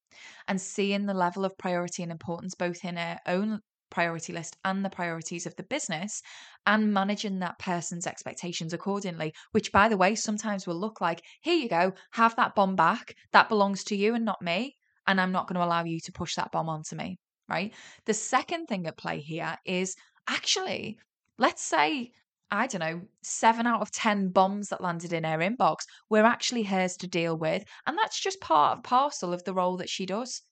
and 0.49 0.61
seeing 0.61 1.07
the 1.07 1.14
level 1.14 1.44
of 1.44 1.57
priority 1.59 2.03
and 2.03 2.11
importance 2.11 2.55
both 2.55 2.85
in 2.85 2.97
her 2.97 3.18
own 3.27 3.61
priority 3.90 4.33
list 4.33 4.57
and 4.64 4.85
the 4.85 4.90
priorities 4.90 5.47
of 5.47 5.55
the 5.57 5.62
business 5.62 6.21
and 6.66 6.92
managing 6.92 7.38
that 7.38 7.59
person's 7.59 8.07
expectations 8.07 8.73
accordingly 8.73 9.33
which 9.53 9.73
by 9.73 9.88
the 9.88 9.97
way 9.97 10.14
sometimes 10.14 10.66
will 10.66 10.79
look 10.79 11.01
like 11.01 11.23
here 11.40 11.57
you 11.57 11.68
go 11.68 11.92
have 12.12 12.37
that 12.37 12.55
bomb 12.55 12.77
back. 12.77 13.14
That 13.33 13.49
belongs 13.49 13.85
to 13.85 13.97
you 13.97 14.14
and 14.14 14.25
not 14.25 14.42
me 14.42 14.77
and 15.09 15.21
I'm 15.21 15.33
not 15.33 15.49
going 15.49 15.59
to 15.59 15.64
allow 15.64 15.85
you 15.85 15.99
to 16.01 16.12
push 16.12 16.37
that 16.37 16.53
bomb 16.53 16.68
onto 16.68 16.94
me, 16.94 17.18
right? 17.49 17.73
The 18.05 18.14
second 18.14 18.66
thing 18.66 18.87
at 18.87 18.99
play 18.99 19.21
here 19.21 19.57
is 19.64 19.97
actually, 20.29 20.99
let's 21.38 21.62
say, 21.62 22.12
I 22.51 22.66
don't 22.66 22.81
know, 22.81 23.01
seven 23.23 23.66
out 23.66 23.81
of 23.81 23.90
10 23.90 24.29
bombs 24.29 24.68
that 24.68 24.83
landed 24.83 25.12
in 25.12 25.25
her 25.25 25.38
inbox 25.38 25.79
were 26.11 26.25
actually 26.25 26.62
hers 26.62 26.97
to 26.99 27.09
deal 27.09 27.37
with. 27.37 27.64
And 27.87 27.97
that's 27.97 28.21
just 28.21 28.40
part 28.40 28.79
of 28.79 28.85
parcel 28.85 29.33
of 29.33 29.42
the 29.44 29.55
role 29.55 29.79
that 29.79 29.88
she 29.88 30.07
does. 30.07 30.42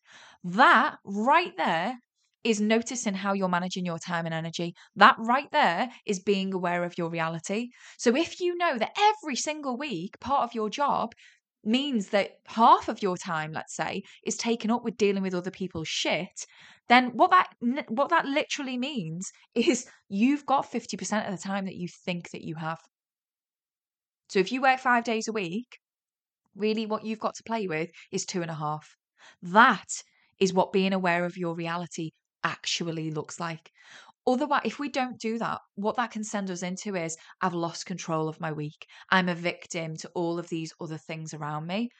That 0.42 0.96
right 1.04 1.56
there 1.56 1.98
is 2.42 2.60
noticing 2.60 3.14
how 3.14 3.32
you're 3.34 3.48
managing 3.48 3.84
your 3.84 3.98
time 3.98 4.24
and 4.24 4.34
energy. 4.34 4.74
That 4.94 5.16
right 5.18 5.50
there 5.52 5.90
is 6.06 6.20
being 6.20 6.54
aware 6.54 6.84
of 6.84 6.96
your 6.96 7.10
reality. 7.10 7.70
So 7.98 8.16
if 8.16 8.40
you 8.40 8.56
know 8.56 8.78
that 8.78 8.96
every 8.98 9.36
single 9.36 9.76
week, 9.76 10.18
part 10.20 10.44
of 10.44 10.54
your 10.54 10.70
job 10.70 11.12
means 11.66 12.08
that 12.08 12.38
half 12.46 12.88
of 12.88 13.02
your 13.02 13.16
time 13.16 13.52
let's 13.52 13.74
say 13.74 14.02
is 14.24 14.36
taken 14.36 14.70
up 14.70 14.84
with 14.84 14.96
dealing 14.96 15.22
with 15.22 15.34
other 15.34 15.50
people's 15.50 15.88
shit 15.88 16.46
then 16.88 17.10
what 17.14 17.30
that 17.30 17.48
what 17.88 18.10
that 18.10 18.26
literally 18.26 18.78
means 18.78 19.30
is 19.54 19.86
you've 20.08 20.46
got 20.46 20.70
50% 20.70 21.26
of 21.26 21.36
the 21.36 21.42
time 21.42 21.64
that 21.64 21.74
you 21.74 21.88
think 21.88 22.30
that 22.30 22.42
you 22.42 22.54
have. 22.54 22.78
So 24.28 24.38
if 24.38 24.52
you 24.52 24.62
work 24.62 24.78
five 24.78 25.04
days 25.04 25.28
a 25.28 25.32
week 25.32 25.78
really 26.56 26.86
what 26.86 27.04
you've 27.04 27.20
got 27.20 27.34
to 27.36 27.42
play 27.42 27.66
with 27.66 27.90
is 28.10 28.24
two 28.24 28.42
and 28.42 28.50
a 28.50 28.54
half. 28.54 28.96
That 29.42 29.88
is 30.40 30.52
what 30.52 30.72
being 30.72 30.92
aware 30.92 31.24
of 31.24 31.36
your 31.36 31.54
reality 31.54 32.10
actually 32.42 33.10
looks 33.10 33.40
like 33.40 33.70
Otherwise, 34.26 34.62
if 34.64 34.78
we 34.78 34.88
don't 34.88 35.18
do 35.20 35.38
that, 35.38 35.60
what 35.76 35.96
that 35.96 36.10
can 36.10 36.24
send 36.24 36.50
us 36.50 36.62
into 36.62 36.96
is 36.96 37.16
I've 37.40 37.54
lost 37.54 37.86
control 37.86 38.28
of 38.28 38.40
my 38.40 38.52
week. 38.52 38.86
I'm 39.10 39.28
a 39.28 39.34
victim 39.34 39.96
to 39.98 40.08
all 40.14 40.38
of 40.38 40.48
these 40.48 40.72
other 40.80 40.98
things 40.98 41.32
around 41.32 41.66
me. 41.66 41.90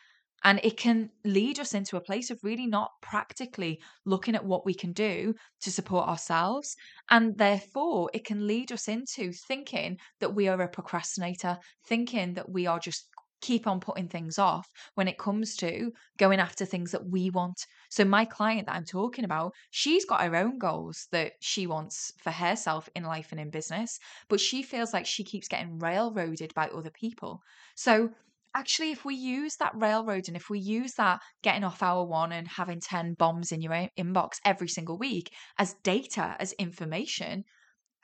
And 0.45 0.61
it 0.63 0.77
can 0.77 1.11
lead 1.25 1.59
us 1.59 1.73
into 1.73 1.97
a 1.97 2.01
place 2.01 2.31
of 2.31 2.39
really 2.43 2.67
not 2.67 2.91
practically 3.01 3.81
looking 4.05 4.35
at 4.35 4.45
what 4.45 4.67
we 4.67 4.75
can 4.75 4.93
do 4.93 5.35
to 5.63 5.73
support 5.73 6.09
ourselves. 6.09 6.77
And 7.11 7.39
therefore, 7.39 8.11
it 8.13 8.25
can 8.25 8.47
lead 8.47 8.71
us 8.71 8.87
into 8.87 9.33
thinking 9.33 9.99
that 10.21 10.35
we 10.35 10.47
are 10.49 10.61
a 10.61 10.69
procrastinator, 10.69 11.59
thinking 11.87 12.35
that 12.35 12.51
we 12.51 12.67
are 12.67 12.79
just 12.79 13.09
keep 13.47 13.69
on 13.69 13.79
putting 13.79 14.09
things 14.09 14.41
off 14.41 14.69
when 14.95 15.07
it 15.07 15.19
comes 15.19 15.55
to 15.55 15.93
going 16.19 16.41
after 16.41 16.65
things 16.65 16.91
that 16.91 17.07
we 17.07 17.31
want. 17.31 17.65
So, 17.91 18.05
my 18.05 18.25
client 18.25 18.67
that 18.67 18.75
I'm 18.75 18.85
talking 18.85 19.25
about, 19.25 19.53
she's 19.71 20.05
got 20.05 20.23
her 20.23 20.35
own 20.35 20.59
goals 20.59 21.07
that 21.13 21.35
she 21.41 21.69
wants 21.69 22.13
for 22.25 22.33
herself 22.33 22.89
in 22.97 23.05
life 23.05 23.29
and 23.31 23.41
in 23.41 23.51
business, 23.51 24.01
but 24.29 24.41
she 24.41 24.63
feels 24.65 24.93
like 24.93 25.07
she 25.07 25.23
keeps 25.23 25.47
getting 25.47 25.79
railroaded 25.79 26.53
by 26.55 26.67
other 26.69 26.91
people. 26.91 27.41
So, 27.77 28.11
actually, 28.57 28.91
if 28.91 29.05
we 29.05 29.15
use 29.15 29.55
that 29.57 29.77
railroad 29.77 30.27
and 30.27 30.37
if 30.37 30.51
we 30.51 30.59
use 30.59 30.95
that 30.95 31.21
getting 31.43 31.63
off 31.63 31.85
hour 31.85 32.05
one 32.05 32.33
and 32.33 32.49
having 32.49 32.81
10 32.81 33.15
bombs 33.15 33.53
in 33.53 33.63
your 33.63 33.89
inbox 33.97 34.41
every 34.45 34.69
single 34.69 34.99
week 34.99 35.31
as 35.57 35.75
data, 35.85 36.35
as 36.41 36.53
information, 36.55 37.45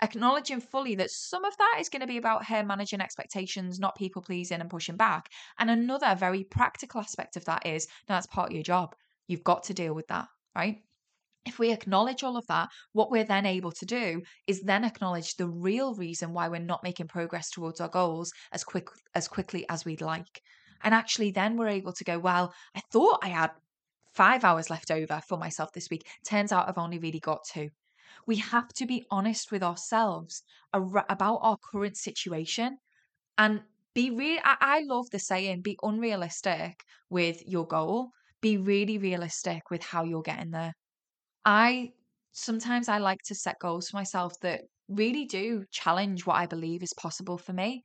acknowledging 0.02 0.60
fully 0.60 0.96
that 0.96 1.10
some 1.10 1.44
of 1.44 1.56
that 1.56 1.76
is 1.80 1.88
going 1.88 2.00
to 2.00 2.06
be 2.06 2.18
about 2.18 2.44
her 2.44 2.62
managing 2.62 3.00
expectations, 3.00 3.78
not 3.78 3.96
people 3.96 4.20
pleasing 4.20 4.60
and 4.60 4.68
pushing 4.68 4.96
back. 4.96 5.30
And 5.58 5.70
another 5.70 6.14
very 6.18 6.44
practical 6.44 7.00
aspect 7.00 7.36
of 7.36 7.44
that 7.46 7.64
is 7.64 7.86
now 8.08 8.16
that's 8.16 8.26
part 8.26 8.50
of 8.50 8.54
your 8.54 8.64
job. 8.64 8.94
You've 9.28 9.44
got 9.44 9.62
to 9.64 9.74
deal 9.74 9.94
with 9.94 10.08
that, 10.08 10.28
right? 10.54 10.82
If 11.44 11.58
we 11.58 11.72
acknowledge 11.72 12.22
all 12.22 12.36
of 12.36 12.46
that, 12.48 12.68
what 12.92 13.10
we're 13.10 13.24
then 13.24 13.46
able 13.46 13.72
to 13.72 13.86
do 13.86 14.22
is 14.46 14.60
then 14.60 14.84
acknowledge 14.84 15.36
the 15.36 15.48
real 15.48 15.94
reason 15.94 16.32
why 16.32 16.48
we're 16.48 16.60
not 16.60 16.84
making 16.84 17.08
progress 17.08 17.50
towards 17.50 17.80
our 17.80 17.88
goals 17.88 18.32
as 18.52 18.62
quick 18.62 18.88
as 19.14 19.26
quickly 19.26 19.64
as 19.68 19.84
we'd 19.84 20.00
like. 20.00 20.42
And 20.84 20.94
actually 20.94 21.30
then 21.30 21.56
we're 21.56 21.68
able 21.68 21.92
to 21.94 22.04
go, 22.04 22.18
well, 22.18 22.52
I 22.76 22.80
thought 22.92 23.20
I 23.22 23.28
had 23.28 23.50
5 24.14 24.44
hours 24.44 24.70
left 24.70 24.90
over 24.90 25.20
for 25.26 25.38
myself 25.38 25.72
this 25.72 25.90
week. 25.90 26.06
Turns 26.24 26.52
out 26.52 26.68
I've 26.68 26.78
only 26.78 26.98
really 26.98 27.20
got 27.20 27.44
2 27.52 27.70
we 28.26 28.36
have 28.36 28.68
to 28.74 28.86
be 28.86 29.04
honest 29.10 29.50
with 29.52 29.62
ourselves 29.62 30.42
ar- 30.72 31.06
about 31.08 31.38
our 31.42 31.58
current 31.72 31.96
situation 31.96 32.78
and 33.38 33.62
be 33.94 34.10
real. 34.10 34.40
I-, 34.44 34.58
I 34.60 34.80
love 34.86 35.10
the 35.10 35.18
saying, 35.18 35.62
be 35.62 35.78
unrealistic 35.82 36.84
with 37.10 37.42
your 37.46 37.66
goal, 37.66 38.10
be 38.40 38.56
really 38.58 38.98
realistic 38.98 39.70
with 39.70 39.82
how 39.84 40.04
you're 40.04 40.22
getting 40.22 40.50
there. 40.52 40.74
I 41.44 41.92
sometimes 42.32 42.88
I 42.88 42.98
like 42.98 43.20
to 43.26 43.34
set 43.34 43.58
goals 43.60 43.90
for 43.90 43.96
myself 43.96 44.34
that 44.40 44.62
really 44.88 45.24
do 45.24 45.64
challenge 45.70 46.26
what 46.26 46.36
I 46.36 46.46
believe 46.46 46.82
is 46.82 46.92
possible 46.94 47.38
for 47.38 47.52
me. 47.52 47.84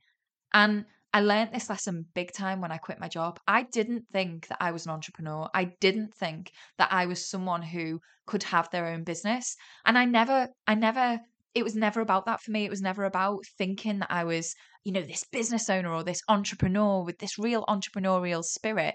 And 0.54 0.86
I 1.18 1.20
learned 1.20 1.50
this 1.52 1.68
lesson 1.68 2.06
big 2.14 2.30
time 2.30 2.60
when 2.60 2.70
I 2.70 2.78
quit 2.78 3.00
my 3.00 3.08
job. 3.08 3.40
I 3.48 3.64
didn't 3.64 4.04
think 4.12 4.46
that 4.46 4.58
I 4.60 4.70
was 4.70 4.86
an 4.86 4.92
entrepreneur. 4.92 5.48
I 5.52 5.72
didn't 5.80 6.14
think 6.14 6.52
that 6.78 6.92
I 6.92 7.06
was 7.06 7.28
someone 7.28 7.60
who 7.60 7.98
could 8.28 8.44
have 8.44 8.70
their 8.70 8.86
own 8.86 9.02
business. 9.02 9.56
And 9.84 9.98
I 9.98 10.04
never, 10.04 10.46
I 10.68 10.76
never, 10.76 11.18
it 11.56 11.64
was 11.64 11.74
never 11.74 12.02
about 12.02 12.26
that 12.26 12.40
for 12.40 12.52
me. 12.52 12.64
It 12.64 12.70
was 12.70 12.82
never 12.82 13.02
about 13.02 13.40
thinking 13.58 13.98
that 13.98 14.12
I 14.12 14.22
was, 14.22 14.54
you 14.84 14.92
know, 14.92 15.02
this 15.02 15.24
business 15.32 15.68
owner 15.68 15.92
or 15.92 16.04
this 16.04 16.22
entrepreneur 16.28 17.02
with 17.02 17.18
this 17.18 17.36
real 17.36 17.64
entrepreneurial 17.68 18.44
spirit. 18.44 18.94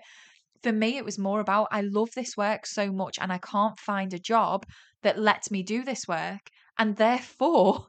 For 0.61 0.71
me, 0.71 0.95
it 0.95 1.03
was 1.03 1.19
more 1.19 1.41
about 1.41 1.67
I 1.71 1.81
love 1.81 2.11
this 2.15 2.37
work 2.37 2.65
so 2.65 2.89
much 2.89 3.19
and 3.19 3.33
I 3.33 3.39
can't 3.39 3.77
find 3.77 4.13
a 4.13 4.17
job 4.17 4.65
that 5.01 5.19
lets 5.19 5.51
me 5.51 5.61
do 5.61 5.83
this 5.83 6.07
work. 6.07 6.49
And 6.79 6.95
therefore, 6.95 7.87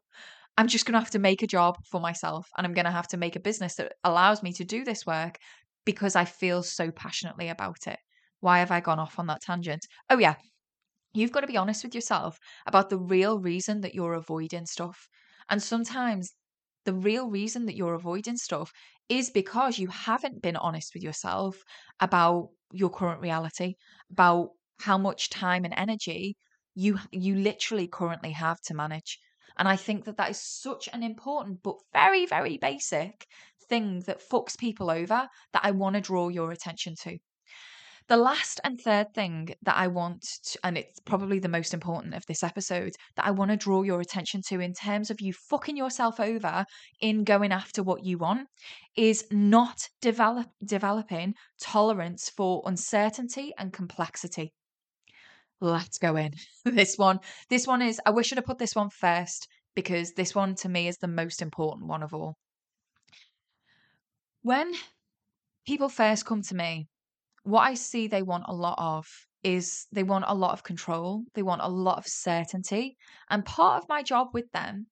I'm 0.56 0.68
just 0.68 0.86
going 0.86 0.92
to 0.94 1.00
have 1.00 1.10
to 1.10 1.18
make 1.18 1.42
a 1.42 1.46
job 1.46 1.76
for 1.90 2.00
myself 2.00 2.48
and 2.56 2.66
I'm 2.66 2.74
going 2.74 2.84
to 2.84 2.90
have 2.90 3.08
to 3.08 3.16
make 3.16 3.36
a 3.36 3.40
business 3.40 3.74
that 3.76 3.94
allows 4.04 4.42
me 4.42 4.52
to 4.54 4.64
do 4.64 4.84
this 4.84 5.04
work 5.06 5.38
because 5.84 6.16
I 6.16 6.24
feel 6.24 6.62
so 6.62 6.90
passionately 6.90 7.48
about 7.48 7.86
it. 7.86 7.98
Why 8.40 8.58
have 8.60 8.70
I 8.70 8.80
gone 8.80 8.98
off 9.00 9.18
on 9.18 9.26
that 9.28 9.42
tangent? 9.42 9.86
Oh, 10.10 10.18
yeah. 10.18 10.36
You've 11.14 11.32
got 11.32 11.40
to 11.40 11.46
be 11.46 11.56
honest 11.56 11.82
with 11.84 11.94
yourself 11.94 12.38
about 12.66 12.90
the 12.90 12.98
real 12.98 13.38
reason 13.40 13.80
that 13.82 13.94
you're 13.94 14.14
avoiding 14.14 14.66
stuff. 14.66 15.08
And 15.48 15.62
sometimes 15.62 16.34
the 16.84 16.94
real 16.94 17.28
reason 17.30 17.66
that 17.66 17.76
you're 17.76 17.94
avoiding 17.94 18.36
stuff 18.36 18.70
is 19.08 19.30
because 19.30 19.78
you 19.78 19.88
haven't 19.88 20.42
been 20.42 20.56
honest 20.56 20.92
with 20.94 21.02
yourself 21.02 21.62
about 22.00 22.50
your 22.72 22.90
current 22.90 23.20
reality, 23.20 23.74
about 24.10 24.50
how 24.80 24.98
much 24.98 25.30
time 25.30 25.64
and 25.64 25.74
energy 25.76 26.36
you 26.74 26.98
you 27.12 27.36
literally 27.36 27.86
currently 27.88 28.32
have 28.32 28.60
to 28.62 28.74
manage. 28.74 29.18
And 29.56 29.68
I 29.68 29.76
think 29.76 30.04
that 30.04 30.16
that 30.16 30.30
is 30.30 30.40
such 30.40 30.88
an 30.92 31.02
important 31.02 31.62
but 31.62 31.76
very, 31.92 32.26
very 32.26 32.58
basic 32.58 33.26
thing 33.68 34.00
that 34.06 34.28
fucks 34.28 34.58
people 34.58 34.90
over 34.90 35.28
that 35.52 35.64
I 35.64 35.70
want 35.70 35.94
to 35.94 36.00
draw 36.00 36.28
your 36.28 36.50
attention 36.50 36.94
to. 37.02 37.18
The 38.06 38.16
last 38.18 38.60
and 38.64 38.78
third 38.78 39.14
thing 39.14 39.54
that 39.62 39.76
I 39.76 39.86
want, 39.86 40.22
to, 40.48 40.58
and 40.62 40.76
it's 40.76 41.00
probably 41.00 41.38
the 41.38 41.48
most 41.48 41.72
important 41.72 42.12
of 42.14 42.26
this 42.26 42.42
episode, 42.42 42.92
that 43.16 43.24
I 43.24 43.30
want 43.30 43.50
to 43.50 43.56
draw 43.56 43.82
your 43.82 44.00
attention 44.00 44.42
to 44.48 44.60
in 44.60 44.74
terms 44.74 45.10
of 45.10 45.22
you 45.22 45.32
fucking 45.32 45.76
yourself 45.76 46.20
over 46.20 46.66
in 47.00 47.24
going 47.24 47.50
after 47.50 47.82
what 47.82 48.04
you 48.04 48.18
want, 48.18 48.48
is 48.94 49.24
not 49.30 49.88
develop 50.02 50.48
developing 50.62 51.34
tolerance 51.58 52.28
for 52.28 52.62
uncertainty 52.66 53.54
and 53.56 53.72
complexity 53.72 54.52
let's 55.60 55.98
go 55.98 56.16
in. 56.16 56.34
this 56.64 56.96
one, 56.96 57.20
this 57.50 57.66
one 57.66 57.82
is, 57.82 58.00
I 58.04 58.10
wish 58.10 58.32
I'd 58.32 58.38
have 58.38 58.46
put 58.46 58.58
this 58.58 58.74
one 58.74 58.90
first 58.90 59.48
because 59.74 60.12
this 60.12 60.34
one 60.34 60.54
to 60.56 60.68
me 60.68 60.88
is 60.88 60.98
the 60.98 61.08
most 61.08 61.42
important 61.42 61.88
one 61.88 62.02
of 62.02 62.14
all. 62.14 62.36
When 64.42 64.74
people 65.66 65.88
first 65.88 66.26
come 66.26 66.42
to 66.42 66.54
me, 66.54 66.88
what 67.44 67.62
I 67.62 67.74
see 67.74 68.06
they 68.06 68.22
want 68.22 68.44
a 68.46 68.54
lot 68.54 68.76
of 68.78 69.06
is 69.42 69.86
they 69.92 70.02
want 70.02 70.24
a 70.26 70.34
lot 70.34 70.52
of 70.52 70.62
control, 70.62 71.24
they 71.34 71.42
want 71.42 71.60
a 71.62 71.68
lot 71.68 71.98
of 71.98 72.06
certainty. 72.06 72.96
And 73.28 73.44
part 73.44 73.82
of 73.82 73.88
my 73.88 74.02
job 74.02 74.28
with 74.32 74.50
them 74.52 74.86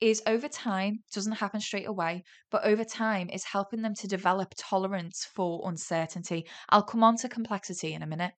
is 0.00 0.22
over 0.26 0.48
time, 0.48 1.00
doesn't 1.12 1.32
happen 1.32 1.60
straight 1.60 1.88
away, 1.88 2.22
but 2.50 2.64
over 2.64 2.84
time 2.84 3.28
is 3.30 3.44
helping 3.44 3.82
them 3.82 3.94
to 3.94 4.06
develop 4.08 4.54
tolerance 4.56 5.26
for 5.34 5.68
uncertainty. 5.68 6.46
I'll 6.68 6.82
come 6.82 7.02
on 7.02 7.16
to 7.18 7.28
complexity 7.28 7.94
in 7.94 8.02
a 8.02 8.06
minute. 8.06 8.32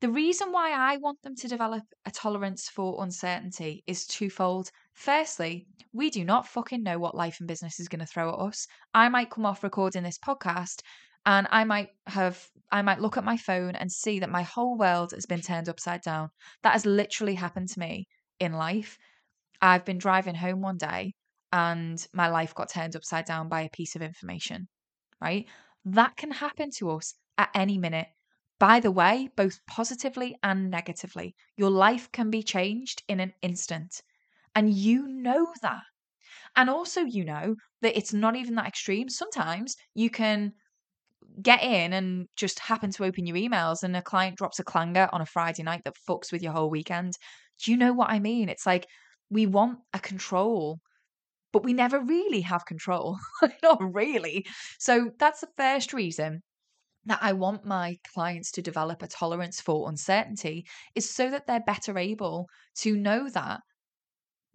The 0.00 0.10
reason 0.10 0.52
why 0.52 0.72
I 0.72 0.98
want 0.98 1.22
them 1.22 1.34
to 1.36 1.48
develop 1.48 1.82
a 2.04 2.10
tolerance 2.10 2.68
for 2.68 3.02
uncertainty 3.02 3.82
is 3.86 4.06
twofold. 4.06 4.70
Firstly, 4.92 5.66
we 5.92 6.10
do 6.10 6.22
not 6.22 6.46
fucking 6.46 6.82
know 6.82 6.98
what 6.98 7.14
life 7.14 7.38
and 7.40 7.48
business 7.48 7.80
is 7.80 7.88
going 7.88 8.00
to 8.00 8.06
throw 8.06 8.28
at 8.28 8.38
us. 8.38 8.66
I 8.92 9.08
might 9.08 9.30
come 9.30 9.46
off 9.46 9.64
recording 9.64 10.02
this 10.02 10.18
podcast 10.18 10.82
and 11.24 11.46
I 11.50 11.64
might 11.64 11.88
have 12.06 12.46
I 12.70 12.82
might 12.82 13.00
look 13.00 13.16
at 13.16 13.24
my 13.24 13.36
phone 13.38 13.74
and 13.74 13.90
see 13.90 14.18
that 14.20 14.28
my 14.28 14.42
whole 14.42 14.76
world 14.76 15.12
has 15.12 15.24
been 15.24 15.40
turned 15.40 15.68
upside 15.68 16.02
down. 16.02 16.28
That 16.62 16.72
has 16.72 16.84
literally 16.84 17.34
happened 17.34 17.68
to 17.70 17.80
me 17.80 18.06
in 18.38 18.52
life. 18.52 18.98
I've 19.62 19.84
been 19.84 19.98
driving 19.98 20.34
home 20.34 20.60
one 20.60 20.76
day 20.76 21.14
and 21.52 22.06
my 22.12 22.28
life 22.28 22.54
got 22.54 22.70
turned 22.70 22.96
upside 22.96 23.24
down 23.24 23.48
by 23.48 23.62
a 23.62 23.70
piece 23.70 23.96
of 23.96 24.02
information, 24.02 24.68
right? 25.22 25.46
That 25.86 26.16
can 26.16 26.32
happen 26.32 26.70
to 26.78 26.90
us 26.90 27.14
at 27.38 27.48
any 27.54 27.78
minute. 27.78 28.08
By 28.58 28.80
the 28.80 28.90
way, 28.90 29.30
both 29.36 29.64
positively 29.66 30.38
and 30.42 30.70
negatively, 30.70 31.34
your 31.56 31.70
life 31.70 32.10
can 32.12 32.30
be 32.30 32.42
changed 32.42 33.02
in 33.08 33.20
an 33.20 33.32
instant. 33.42 34.02
And 34.54 34.72
you 34.72 35.06
know 35.08 35.52
that. 35.62 35.82
And 36.56 36.70
also, 36.70 37.02
you 37.02 37.24
know 37.24 37.56
that 37.82 37.96
it's 37.96 38.12
not 38.12 38.36
even 38.36 38.56
that 38.56 38.68
extreme. 38.68 39.08
Sometimes 39.08 39.76
you 39.94 40.10
can 40.10 40.54
get 41.42 41.62
in 41.62 41.92
and 41.92 42.28
just 42.36 42.58
happen 42.60 42.90
to 42.92 43.04
open 43.04 43.26
your 43.26 43.36
emails 43.36 43.82
and 43.82 43.96
a 43.96 44.02
client 44.02 44.36
drops 44.38 44.58
a 44.58 44.64
clanger 44.64 45.08
on 45.12 45.20
a 45.20 45.26
Friday 45.26 45.62
night 45.62 45.82
that 45.84 45.96
fucks 46.08 46.32
with 46.32 46.42
your 46.42 46.52
whole 46.52 46.70
weekend. 46.70 47.14
Do 47.62 47.70
you 47.70 47.76
know 47.76 47.92
what 47.92 48.10
I 48.10 48.18
mean? 48.18 48.48
It's 48.48 48.66
like 48.66 48.86
we 49.30 49.46
want 49.46 49.78
a 49.92 49.98
control, 50.00 50.80
but 51.52 51.64
we 51.64 51.72
never 51.72 52.00
really 52.00 52.42
have 52.42 52.66
control. 52.66 53.18
not 53.62 53.78
really. 53.94 54.46
So 54.78 55.10
that's 55.18 55.40
the 55.40 55.48
first 55.56 55.92
reason 55.92 56.42
that 57.06 57.18
I 57.22 57.32
want 57.32 57.64
my 57.64 57.96
clients 58.14 58.50
to 58.52 58.62
develop 58.62 59.02
a 59.02 59.08
tolerance 59.08 59.60
for 59.60 59.88
uncertainty 59.88 60.66
is 60.94 61.08
so 61.08 61.30
that 61.30 61.46
they're 61.46 61.60
better 61.60 61.98
able 61.98 62.46
to 62.76 62.96
know 62.96 63.28
that 63.30 63.60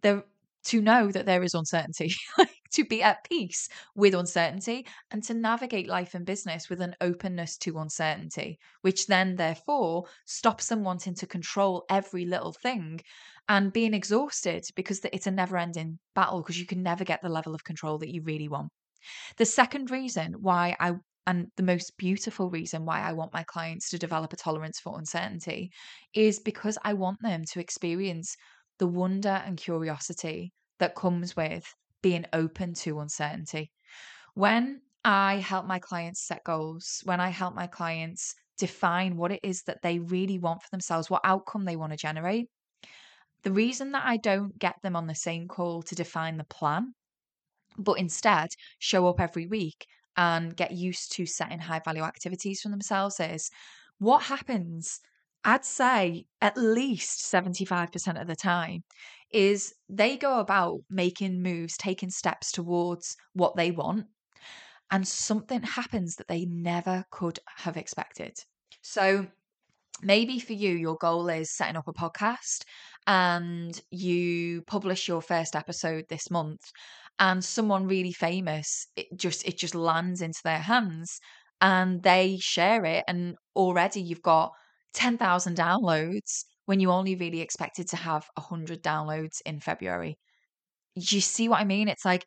they're 0.01 0.23
to 0.63 0.81
know 0.81 1.11
that 1.11 1.25
there 1.25 1.43
is 1.43 1.53
uncertainty, 1.53 2.13
to 2.73 2.85
be 2.85 3.01
at 3.01 3.23
peace 3.27 3.67
with 3.95 4.13
uncertainty 4.13 4.85
and 5.09 5.23
to 5.23 5.33
navigate 5.33 5.87
life 5.87 6.13
and 6.13 6.25
business 6.25 6.69
with 6.69 6.81
an 6.81 6.95
openness 7.01 7.57
to 7.57 7.79
uncertainty, 7.79 8.59
which 8.81 9.07
then 9.07 9.35
therefore 9.35 10.05
stops 10.25 10.67
them 10.67 10.83
wanting 10.83 11.15
to 11.15 11.27
control 11.27 11.83
every 11.89 12.25
little 12.25 12.53
thing 12.53 13.01
and 13.49 13.73
being 13.73 13.93
exhausted 13.93 14.63
because 14.75 15.01
it's 15.11 15.27
a 15.27 15.31
never 15.31 15.57
ending 15.57 15.97
battle 16.13 16.41
because 16.41 16.59
you 16.59 16.65
can 16.65 16.83
never 16.83 17.03
get 17.03 17.21
the 17.21 17.29
level 17.29 17.55
of 17.55 17.63
control 17.63 17.97
that 17.97 18.13
you 18.13 18.21
really 18.21 18.47
want. 18.47 18.69
The 19.37 19.45
second 19.45 19.89
reason 19.89 20.33
why 20.33 20.75
I 20.79 20.93
and 21.27 21.47
the 21.55 21.63
most 21.63 21.97
beautiful 21.97 22.49
reason 22.49 22.85
why 22.85 23.01
I 23.01 23.13
want 23.13 23.33
my 23.33 23.43
clients 23.43 23.89
to 23.89 23.99
develop 23.99 24.33
a 24.33 24.37
tolerance 24.37 24.79
for 24.79 24.97
uncertainty 24.97 25.71
is 26.13 26.39
because 26.39 26.77
I 26.83 26.93
want 26.93 27.19
them 27.21 27.43
to 27.51 27.59
experience 27.59 28.35
the 28.79 28.87
wonder 28.87 29.41
and 29.45 29.57
curiosity 29.57 30.51
that 30.79 30.95
comes 30.95 31.35
with 31.35 31.73
being 32.01 32.25
open 32.33 32.73
to 32.73 32.99
uncertainty. 32.99 33.71
When 34.33 34.81
I 35.05 35.35
help 35.37 35.65
my 35.65 35.79
clients 35.79 36.25
set 36.25 36.43
goals, 36.43 37.01
when 37.05 37.19
I 37.19 37.29
help 37.29 37.55
my 37.55 37.67
clients 37.67 38.33
define 38.57 39.17
what 39.17 39.31
it 39.31 39.39
is 39.43 39.63
that 39.63 39.81
they 39.81 39.99
really 39.99 40.39
want 40.39 40.61
for 40.61 40.69
themselves, 40.71 41.09
what 41.09 41.21
outcome 41.23 41.65
they 41.65 41.75
want 41.75 41.91
to 41.91 41.97
generate, 41.97 42.49
the 43.43 43.51
reason 43.51 43.91
that 43.91 44.05
I 44.05 44.17
don't 44.17 44.57
get 44.57 44.75
them 44.83 44.95
on 44.95 45.07
the 45.07 45.15
same 45.15 45.47
call 45.47 45.81
to 45.83 45.95
define 45.95 46.37
the 46.37 46.43
plan, 46.43 46.93
but 47.77 47.99
instead 47.99 48.49
show 48.79 49.07
up 49.07 49.19
every 49.19 49.47
week 49.47 49.87
and 50.17 50.55
get 50.55 50.71
used 50.71 51.11
to 51.13 51.25
setting 51.25 51.59
high 51.59 51.81
value 51.83 52.03
activities 52.03 52.61
for 52.61 52.69
themselves 52.69 53.19
is 53.19 53.49
what 53.99 54.23
happens 54.23 54.99
I'd 55.43 55.65
say 55.65 56.25
at 56.41 56.55
least 56.55 57.31
75% 57.31 58.21
of 58.21 58.27
the 58.27 58.35
time 58.35 58.83
is 59.31 59.73
they 59.89 60.17
go 60.17 60.39
about 60.39 60.81
making 60.89 61.41
moves, 61.41 61.77
taking 61.77 62.09
steps 62.09 62.51
towards 62.51 63.17
what 63.33 63.55
they 63.55 63.71
want, 63.71 64.05
and 64.91 65.07
something 65.07 65.63
happens 65.63 66.15
that 66.17 66.27
they 66.27 66.45
never 66.45 67.05
could 67.09 67.39
have 67.57 67.77
expected. 67.77 68.37
So 68.81 69.25
maybe 70.03 70.39
for 70.39 70.53
you, 70.53 70.73
your 70.73 70.97
goal 70.97 71.29
is 71.29 71.49
setting 71.49 71.77
up 71.77 71.87
a 71.87 71.93
podcast 71.93 72.65
and 73.07 73.79
you 73.89 74.61
publish 74.63 75.07
your 75.07 75.21
first 75.21 75.55
episode 75.55 76.05
this 76.09 76.29
month 76.29 76.61
and 77.21 77.45
someone 77.45 77.87
really 77.87 78.11
famous 78.13 78.87
it 78.97 79.07
just 79.15 79.47
it 79.47 79.57
just 79.57 79.75
lands 79.75 80.21
into 80.21 80.41
their 80.43 80.59
hands 80.59 81.21
and 81.61 82.03
they 82.03 82.37
share 82.41 82.85
it 82.85 83.05
and 83.07 83.37
already 83.55 84.01
you've 84.01 84.23
got 84.23 84.51
10,000 84.93 85.55
downloads 85.57 86.45
when 86.65 86.81
you 86.81 86.91
only 86.91 87.15
really 87.15 87.41
expected 87.41 87.87
to 87.89 87.97
have 87.97 88.27
100 88.35 88.83
downloads 88.83 89.41
in 89.45 89.59
February. 89.61 90.17
You 90.95 91.21
see 91.21 91.49
what 91.49 91.61
I 91.61 91.65
mean? 91.65 91.87
It's 91.89 92.05
like 92.05 92.25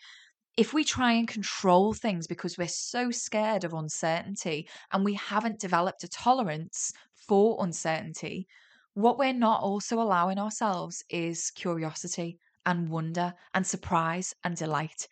if 0.56 0.74
we 0.74 0.84
try 0.84 1.12
and 1.12 1.28
control 1.28 1.94
things 1.94 2.26
because 2.26 2.58
we're 2.58 2.68
so 2.68 3.10
scared 3.10 3.64
of 3.64 3.74
uncertainty 3.74 4.68
and 4.92 5.04
we 5.04 5.14
haven't 5.14 5.60
developed 5.60 6.04
a 6.04 6.08
tolerance 6.08 6.92
for 7.14 7.64
uncertainty, 7.64 8.46
what 8.94 9.18
we're 9.18 9.32
not 9.34 9.62
also 9.62 10.00
allowing 10.00 10.38
ourselves 10.38 11.04
is 11.10 11.50
curiosity 11.52 12.38
and 12.66 12.88
wonder 12.88 13.32
and 13.54 13.66
surprise 13.66 14.34
and 14.44 14.56
delight. 14.56 15.06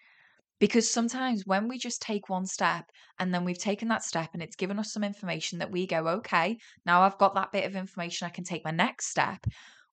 Because 0.61 0.89
sometimes 0.89 1.43
when 1.45 1.67
we 1.69 1.77
just 1.79 2.01
take 2.03 2.29
one 2.29 2.47
step 2.47 2.85
and 3.19 3.35
then 3.35 3.45
we've 3.45 3.59
taken 3.59 3.89
that 3.89 4.05
step 4.05 4.31
and 4.33 4.43
it's 4.43 4.57
given 4.57 4.79
us 4.79 4.93
some 4.93 5.03
information 5.05 5.59
that 5.59 5.73
we 5.73 5.87
go, 5.87 6.07
okay, 6.07 6.57
now 6.87 7.03
I've 7.03 7.19
got 7.19 7.35
that 7.35 7.51
bit 7.53 7.65
of 7.65 7.75
information, 7.75 8.27
I 8.27 8.31
can 8.31 8.45
take 8.45 8.65
my 8.65 8.71
next 8.71 9.07
step. 9.09 9.45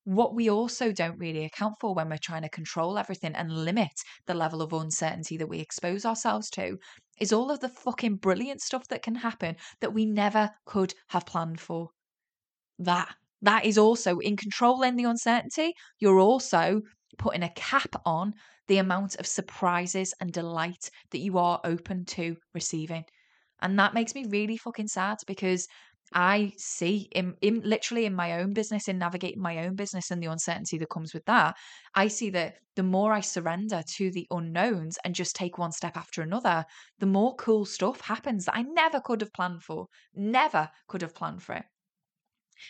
what 0.06 0.34
we 0.34 0.50
also 0.50 0.92
don't 0.92 1.20
really 1.20 1.46
account 1.46 1.76
for 1.80 1.94
when 1.94 2.10
we're 2.10 2.18
trying 2.18 2.42
to 2.42 2.50
control 2.50 2.98
everything 2.98 3.36
and 3.36 3.52
limit 3.52 3.92
the 4.26 4.34
level 4.34 4.62
of 4.62 4.74
uncertainty 4.74 5.38
that 5.38 5.50
we 5.50 5.60
expose 5.60 6.06
ourselves 6.06 6.50
to 6.50 6.78
is 7.20 7.32
all 7.34 7.52
of 7.52 7.60
the 7.60 7.70
fucking 7.70 8.16
brilliant 8.16 8.62
stuff 8.62 8.88
that 8.88 9.04
can 9.04 9.16
happen 9.16 9.56
that 9.82 9.94
we 9.94 10.06
never 10.06 10.50
could 10.66 10.94
have 11.10 11.26
planned 11.26 11.60
for. 11.60 11.90
That 12.80 13.14
that 13.42 13.66
is 13.66 13.78
also 13.78 14.20
in 14.20 14.36
controlling 14.36 14.96
the 14.96 15.04
uncertainty. 15.06 15.74
You're 16.00 16.20
also 16.20 16.82
putting 17.18 17.44
a 17.44 17.54
cap 17.56 17.96
on 18.06 18.34
the 18.68 18.78
amount 18.78 19.16
of 19.16 19.28
surprises 19.28 20.14
and 20.20 20.32
delight 20.32 20.90
that 21.12 21.20
you 21.20 21.38
are 21.38 21.60
open 21.64 22.06
to 22.06 22.36
receiving. 22.54 23.04
And 23.62 23.78
that 23.80 23.94
makes 23.94 24.16
me 24.16 24.26
really 24.30 24.58
fucking 24.58 24.88
sad 24.88 25.18
because 25.28 25.68
I 26.14 26.54
see 26.58 27.08
in, 27.12 27.36
in 27.42 27.62
literally 27.64 28.06
in 28.06 28.16
my 28.16 28.40
own 28.40 28.54
business, 28.54 28.88
in 28.88 28.98
navigating 28.98 29.42
my 29.42 29.66
own 29.66 29.76
business 29.76 30.10
and 30.10 30.22
the 30.22 30.32
uncertainty 30.32 30.78
that 30.78 30.90
comes 30.90 31.14
with 31.14 31.26
that, 31.26 31.56
I 31.94 32.08
see 32.08 32.30
that 32.32 32.56
the 32.76 32.84
more 32.84 33.14
I 33.14 33.20
surrender 33.20 33.84
to 33.98 34.12
the 34.12 34.26
unknowns 34.32 34.98
and 35.04 35.14
just 35.14 35.36
take 35.36 35.58
one 35.58 35.72
step 35.72 35.98
after 35.98 36.22
another, 36.22 36.66
the 37.00 37.06
more 37.06 37.36
cool 37.36 37.66
stuff 37.66 38.02
happens 38.02 38.46
that 38.46 38.56
I 38.56 38.64
never 38.64 39.00
could 39.02 39.22
have 39.22 39.34
planned 39.34 39.64
for. 39.64 39.88
Never 40.16 40.70
could 40.88 41.02
have 41.02 41.14
planned 41.14 41.44
for 41.44 41.54
it. 41.54 41.66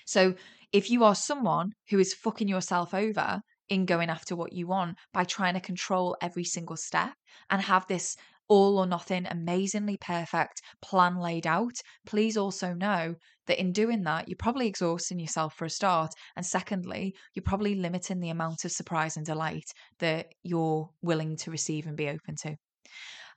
So 0.05 0.35
if 0.71 0.89
you 0.89 1.03
are 1.03 1.15
someone 1.15 1.71
who 1.89 1.99
is 1.99 2.13
fucking 2.13 2.47
yourself 2.47 2.93
over 2.93 3.41
in 3.69 3.85
going 3.85 4.09
after 4.09 4.35
what 4.35 4.53
you 4.53 4.67
want 4.67 4.97
by 5.13 5.23
trying 5.23 5.53
to 5.53 5.59
control 5.59 6.17
every 6.21 6.43
single 6.43 6.77
step 6.77 7.13
and 7.49 7.61
have 7.61 7.85
this 7.87 8.15
all 8.49 8.79
or 8.79 8.87
nothing, 8.87 9.27
amazingly 9.29 9.97
perfect 9.97 10.61
plan 10.81 11.17
laid 11.17 11.45
out, 11.45 11.75
please 12.05 12.35
also 12.35 12.73
know 12.73 13.15
that 13.45 13.59
in 13.59 13.71
doing 13.71 14.03
that, 14.03 14.27
you're 14.27 14.35
probably 14.37 14.67
exhausting 14.67 15.19
yourself 15.19 15.53
for 15.53 15.65
a 15.65 15.69
start. 15.69 16.11
And 16.35 16.45
secondly, 16.45 17.13
you're 17.33 17.43
probably 17.43 17.75
limiting 17.75 18.19
the 18.19 18.29
amount 18.29 18.65
of 18.65 18.71
surprise 18.71 19.17
and 19.17 19.25
delight 19.25 19.71
that 19.99 20.27
you're 20.43 20.89
willing 21.01 21.37
to 21.37 21.51
receive 21.51 21.85
and 21.85 21.95
be 21.95 22.09
open 22.09 22.35
to. 22.41 22.55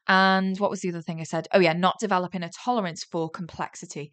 And 0.09 0.59
what 0.59 0.71
was 0.71 0.81
the 0.81 0.89
other 0.89 1.03
thing 1.03 1.21
I 1.21 1.25
said? 1.25 1.47
Oh, 1.53 1.61
yeah, 1.61 1.75
not 1.75 2.01
developing 2.01 2.43
a 2.43 2.51
tolerance 2.65 3.05
for 3.05 3.31
complexity. 3.31 4.11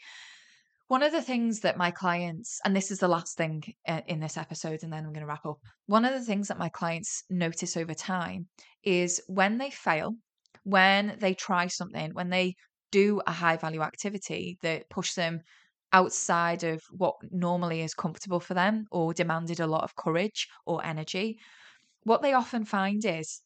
One 0.90 1.04
of 1.04 1.12
the 1.12 1.22
things 1.22 1.60
that 1.60 1.78
my 1.78 1.92
clients, 1.92 2.60
and 2.66 2.76
this 2.76 2.90
is 2.90 2.98
the 2.98 3.08
last 3.08 3.38
thing 3.38 3.62
uh, 3.88 4.02
in 4.08 4.20
this 4.20 4.38
episode, 4.38 4.80
and 4.82 4.92
then 4.92 5.06
I'm 5.06 5.14
going 5.14 5.22
to 5.22 5.28
wrap 5.28 5.46
up. 5.46 5.60
One 5.86 6.04
of 6.04 6.14
the 6.14 6.24
things 6.24 6.48
that 6.48 6.58
my 6.58 6.70
clients 6.70 7.24
notice 7.30 7.78
over 7.78 7.94
time 7.94 8.48
is 8.84 9.22
when 9.28 9.60
they 9.60 9.70
fail, 9.70 10.16
when 10.64 11.16
they 11.20 11.36
try 11.36 11.68
something, 11.68 12.16
when 12.16 12.32
they 12.32 12.56
do 12.92 13.22
a 13.28 13.32
high 13.32 13.56
value 13.56 13.84
activity 13.84 14.58
that 14.64 14.90
push 14.90 15.14
them 15.14 15.42
outside 15.94 16.64
of 16.64 16.82
what 16.90 17.18
normally 17.30 17.82
is 17.82 17.94
comfortable 17.94 18.40
for 18.40 18.56
them 18.56 18.86
or 18.92 19.14
demanded 19.14 19.60
a 19.60 19.68
lot 19.68 19.84
of 19.84 19.96
courage 19.96 20.48
or 20.66 20.84
energy, 20.84 21.38
what 22.02 22.24
they 22.24 22.34
often 22.34 22.66
find 22.66 23.06
is 23.06 23.42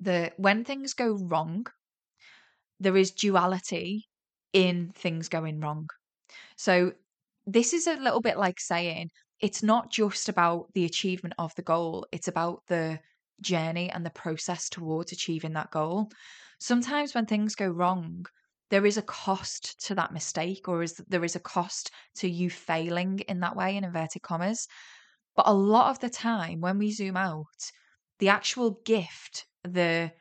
that 0.00 0.32
when 0.38 0.64
things 0.64 0.92
go 0.92 1.12
wrong, 1.12 1.66
there 2.80 2.96
is 2.96 3.12
duality 3.12 4.08
in 4.52 4.90
things 4.96 5.28
going 5.28 5.60
wrong. 5.60 5.88
So, 6.56 6.92
this 7.46 7.72
is 7.72 7.86
a 7.86 7.96
little 7.96 8.20
bit 8.20 8.38
like 8.38 8.60
saying 8.60 9.10
it's 9.40 9.62
not 9.62 9.90
just 9.90 10.28
about 10.28 10.68
the 10.74 10.84
achievement 10.84 11.34
of 11.38 11.54
the 11.56 11.62
goal, 11.62 12.06
it's 12.12 12.28
about 12.28 12.62
the 12.68 13.00
journey 13.40 13.90
and 13.90 14.06
the 14.06 14.10
process 14.10 14.68
towards 14.68 15.12
achieving 15.12 15.52
that 15.54 15.70
goal. 15.72 16.10
Sometimes 16.60 17.14
when 17.14 17.26
things 17.26 17.56
go 17.56 17.68
wrong, 17.68 18.24
there 18.70 18.86
is 18.86 18.96
a 18.96 19.02
cost 19.02 19.84
to 19.86 19.94
that 19.96 20.12
mistake, 20.12 20.68
or 20.68 20.82
is 20.82 20.94
there 21.08 21.24
is 21.24 21.36
a 21.36 21.40
cost 21.40 21.90
to 22.16 22.28
you 22.28 22.48
failing 22.48 23.18
in 23.28 23.40
that 23.40 23.56
way, 23.56 23.76
in 23.76 23.84
inverted 23.84 24.22
commas. 24.22 24.66
But 25.36 25.48
a 25.48 25.52
lot 25.52 25.90
of 25.90 25.98
the 25.98 26.10
time, 26.10 26.60
when 26.60 26.78
we 26.78 26.92
zoom 26.92 27.16
out, 27.16 27.70
the 28.18 28.28
actual 28.28 28.80
gift, 28.84 29.46
the 29.64 30.12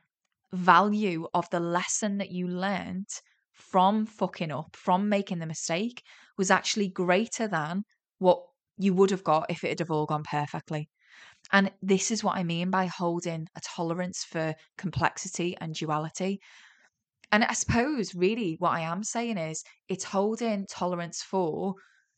value 0.53 1.27
of 1.33 1.49
the 1.49 1.59
lesson 1.59 2.17
that 2.17 2.31
you 2.31 2.47
learned 2.47 3.07
from 3.61 4.05
fucking 4.05 4.51
up, 4.51 4.75
from 4.75 5.09
making 5.09 5.39
the 5.39 5.45
mistake, 5.45 6.03
was 6.37 6.51
actually 6.51 6.89
greater 6.89 7.47
than 7.47 7.83
what 8.19 8.43
you 8.77 8.93
would 8.93 9.11
have 9.11 9.23
got 9.23 9.49
if 9.49 9.63
it 9.63 9.69
had 9.69 9.79
have 9.79 9.91
all 9.91 10.05
gone 10.05 10.23
perfectly. 10.23 10.89
And 11.51 11.71
this 11.81 12.11
is 12.11 12.23
what 12.23 12.37
I 12.37 12.43
mean 12.43 12.69
by 12.69 12.85
holding 12.85 13.47
a 13.55 13.61
tolerance 13.61 14.23
for 14.23 14.55
complexity 14.77 15.55
and 15.59 15.73
duality. 15.73 16.39
And 17.31 17.43
I 17.43 17.53
suppose 17.53 18.13
really 18.13 18.55
what 18.59 18.73
I 18.73 18.81
am 18.81 19.03
saying 19.03 19.37
is 19.37 19.63
it's 19.87 20.03
holding 20.03 20.65
tolerance 20.69 21.21
for 21.21 21.75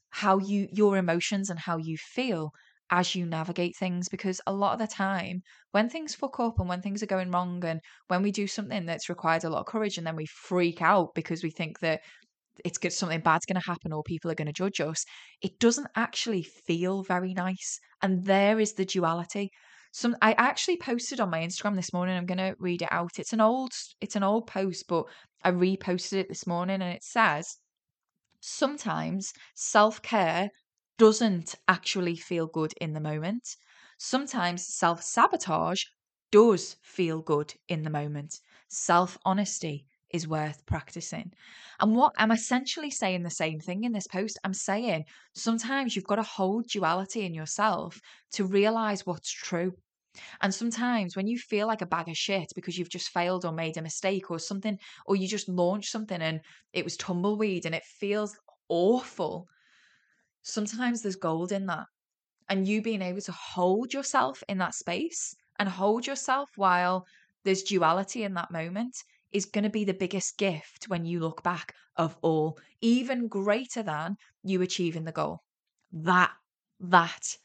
how 0.09 0.39
you 0.39 0.67
your 0.71 0.97
emotions 0.97 1.49
and 1.49 1.59
how 1.59 1.77
you 1.77 1.97
feel 1.97 2.51
as 2.93 3.15
you 3.15 3.25
navigate 3.25 3.75
things 3.75 4.07
because 4.07 4.39
a 4.45 4.53
lot 4.53 4.73
of 4.73 4.79
the 4.79 4.85
time 4.85 5.41
when 5.71 5.89
things 5.89 6.13
fuck 6.13 6.39
up 6.39 6.59
and 6.59 6.69
when 6.69 6.79
things 6.79 7.01
are 7.01 7.07
going 7.07 7.31
wrong 7.31 7.65
and 7.65 7.79
when 8.07 8.21
we 8.21 8.31
do 8.31 8.45
something 8.45 8.85
that's 8.85 9.09
required 9.09 9.43
a 9.43 9.49
lot 9.49 9.61
of 9.61 9.65
courage 9.65 9.97
and 9.97 10.05
then 10.05 10.15
we 10.15 10.27
freak 10.27 10.79
out 10.79 11.09
because 11.15 11.41
we 11.41 11.49
think 11.49 11.79
that 11.79 12.01
it's 12.63 12.77
good 12.77 12.93
something 12.93 13.19
bad's 13.19 13.47
going 13.47 13.59
to 13.59 13.67
happen 13.67 13.91
or 13.91 14.03
people 14.03 14.29
are 14.29 14.35
going 14.35 14.45
to 14.45 14.53
judge 14.53 14.79
us 14.79 15.05
it 15.41 15.57
doesn't 15.57 15.87
actually 15.95 16.43
feel 16.43 17.01
very 17.01 17.33
nice 17.33 17.79
and 18.03 18.25
there 18.25 18.59
is 18.59 18.73
the 18.73 18.85
duality. 18.85 19.49
Some 19.91 20.15
i 20.21 20.33
actually 20.33 20.77
posted 20.77 21.19
on 21.19 21.31
my 21.31 21.39
instagram 21.39 21.75
this 21.75 21.93
morning 21.93 22.15
i'm 22.15 22.27
going 22.27 22.37
to 22.37 22.55
read 22.59 22.83
it 22.83 22.91
out 22.91 23.17
it's 23.17 23.33
an 23.33 23.41
old 23.41 23.71
it's 24.01 24.15
an 24.15 24.23
old 24.23 24.45
post 24.45 24.85
but 24.87 25.05
i 25.43 25.49
reposted 25.49 26.13
it 26.13 26.29
this 26.29 26.45
morning 26.45 26.81
and 26.81 26.93
it 26.93 27.03
says 27.03 27.57
sometimes 28.39 29.33
self-care 29.55 30.49
doesn't 30.97 31.55
actually 31.67 32.15
feel 32.15 32.47
good 32.47 32.73
in 32.81 32.93
the 32.93 32.99
moment 32.99 33.55
sometimes 33.97 34.67
self-sabotage 34.67 35.83
does 36.31 36.77
feel 36.81 37.21
good 37.21 37.53
in 37.67 37.83
the 37.83 37.89
moment 37.89 38.39
self-honesty 38.69 39.85
is 40.13 40.27
worth 40.27 40.63
practicing. 40.67 41.33
And 41.79 41.95
what 41.95 42.13
I'm 42.17 42.31
essentially 42.31 42.91
saying 42.91 43.23
the 43.23 43.29
same 43.29 43.59
thing 43.59 43.83
in 43.83 43.91
this 43.91 44.07
post. 44.07 44.39
I'm 44.43 44.53
saying 44.53 45.05
sometimes 45.33 45.95
you've 45.95 46.05
got 46.05 46.15
to 46.15 46.23
hold 46.23 46.67
duality 46.67 47.25
in 47.25 47.33
yourself 47.33 47.99
to 48.33 48.45
realize 48.45 49.05
what's 49.05 49.31
true. 49.31 49.73
And 50.41 50.53
sometimes 50.53 51.15
when 51.15 51.25
you 51.25 51.39
feel 51.39 51.65
like 51.65 51.81
a 51.81 51.87
bag 51.87 52.07
of 52.07 52.15
shit 52.15 52.51
because 52.55 52.77
you've 52.77 52.89
just 52.89 53.09
failed 53.09 53.43
or 53.43 53.51
made 53.51 53.77
a 53.77 53.81
mistake 53.81 54.29
or 54.29 54.37
something, 54.37 54.77
or 55.07 55.15
you 55.15 55.27
just 55.27 55.49
launched 55.49 55.91
something 55.91 56.21
and 56.21 56.39
it 56.71 56.83
was 56.83 56.95
tumbleweed 56.95 57.65
and 57.65 57.73
it 57.73 57.83
feels 57.83 58.37
awful, 58.69 59.47
sometimes 60.43 61.01
there's 61.01 61.15
gold 61.15 61.51
in 61.51 61.65
that. 61.67 61.85
And 62.49 62.67
you 62.67 62.81
being 62.81 63.01
able 63.01 63.21
to 63.21 63.31
hold 63.31 63.93
yourself 63.93 64.43
in 64.47 64.57
that 64.59 64.75
space 64.75 65.33
and 65.59 65.67
hold 65.67 66.05
yourself 66.05 66.49
while 66.55 67.05
there's 67.43 67.63
duality 67.63 68.23
in 68.23 68.33
that 68.35 68.51
moment 68.51 68.95
is 69.31 69.45
going 69.45 69.63
to 69.63 69.69
be 69.69 69.85
the 69.85 69.93
biggest 69.93 70.37
gift 70.37 70.85
when 70.87 71.05
you 71.05 71.19
look 71.19 71.41
back 71.43 71.73
of 71.95 72.15
all, 72.21 72.57
even 72.81 73.27
greater 73.27 73.81
than 73.81 74.15
you 74.43 74.61
achieving 74.61 75.03
the 75.03 75.11
goal. 75.11 75.39
That, 75.91 76.31
that. 76.81 77.37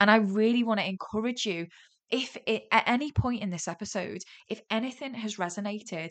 And 0.00 0.10
I 0.10 0.16
really 0.16 0.62
want 0.62 0.80
to 0.80 0.88
encourage 0.88 1.44
you 1.44 1.66
if 2.10 2.36
it, 2.46 2.64
at 2.72 2.84
any 2.86 3.12
point 3.12 3.42
in 3.42 3.50
this 3.50 3.68
episode, 3.68 4.22
if 4.48 4.62
anything 4.70 5.14
has 5.14 5.36
resonated, 5.36 6.10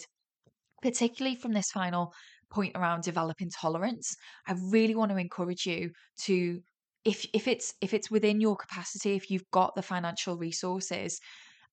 particularly 0.81 1.35
from 1.35 1.53
this 1.53 1.71
final 1.71 2.13
point 2.49 2.75
around 2.75 3.03
developing 3.03 3.49
tolerance, 3.49 4.15
I 4.47 4.55
really 4.71 4.95
want 4.95 5.11
to 5.11 5.17
encourage 5.17 5.65
you 5.65 5.91
to 6.23 6.61
if 7.05 7.25
if 7.33 7.47
it's 7.47 7.73
if 7.81 7.93
it's 7.93 8.11
within 8.11 8.41
your 8.41 8.55
capacity, 8.55 9.15
if 9.15 9.29
you've 9.31 9.49
got 9.51 9.75
the 9.75 9.81
financial 9.81 10.37
resources, 10.37 11.19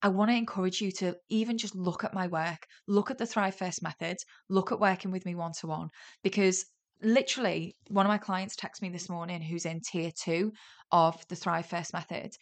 I 0.03 0.09
want 0.09 0.31
to 0.31 0.37
encourage 0.37 0.81
you 0.81 0.93
to 0.93 1.17
even 1.31 1.59
just 1.59 1.75
look 1.75 2.05
at 2.05 2.15
my 2.15 2.27
work, 2.27 2.67
look 2.87 3.11
at 3.11 3.19
the 3.19 3.27
Thrive 3.27 3.55
First 3.55 3.83
method, 3.83 4.17
look 4.49 4.71
at 4.71 4.81
working 4.81 5.11
with 5.11 5.25
me 5.25 5.35
one 5.35 5.53
to 5.61 5.67
one, 5.67 5.89
because 6.23 6.65
literally 7.03 7.75
one 7.89 8.07
of 8.07 8.11
my 8.11 8.19
clients 8.19 8.57
texted 8.57 8.83
me 8.83 8.91
this 8.91 9.09
morning 9.09 9.43
who's 9.43 9.67
in 9.67 9.81
tier 9.81 10.11
two 10.15 10.53
of 10.93 11.27
the 11.29 11.37
Thrive 11.37 11.67
First 11.67 11.93
method. 11.93 12.33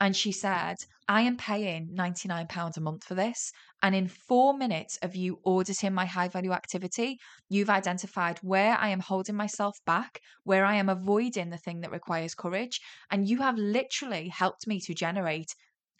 And 0.00 0.16
she 0.16 0.32
said, 0.32 0.76
I 1.08 1.22
am 1.22 1.36
paying 1.36 1.90
£99 1.94 2.76
a 2.76 2.80
month 2.80 3.04
for 3.04 3.14
this. 3.14 3.52
And 3.82 3.94
in 3.94 4.08
four 4.08 4.56
minutes 4.56 4.98
of 5.02 5.14
you 5.14 5.38
auditing 5.44 5.92
my 5.92 6.06
high 6.06 6.28
value 6.28 6.52
activity, 6.52 7.18
you've 7.48 7.70
identified 7.70 8.38
where 8.38 8.76
I 8.78 8.88
am 8.88 9.00
holding 9.00 9.36
myself 9.36 9.76
back, 9.84 10.20
where 10.44 10.64
I 10.64 10.76
am 10.76 10.88
avoiding 10.88 11.50
the 11.50 11.58
thing 11.58 11.80
that 11.80 11.92
requires 11.92 12.34
courage. 12.34 12.80
And 13.10 13.28
you 13.28 13.38
have 13.38 13.56
literally 13.58 14.28
helped 14.28 14.66
me 14.66 14.80
to 14.80 14.94
generate 14.94 15.54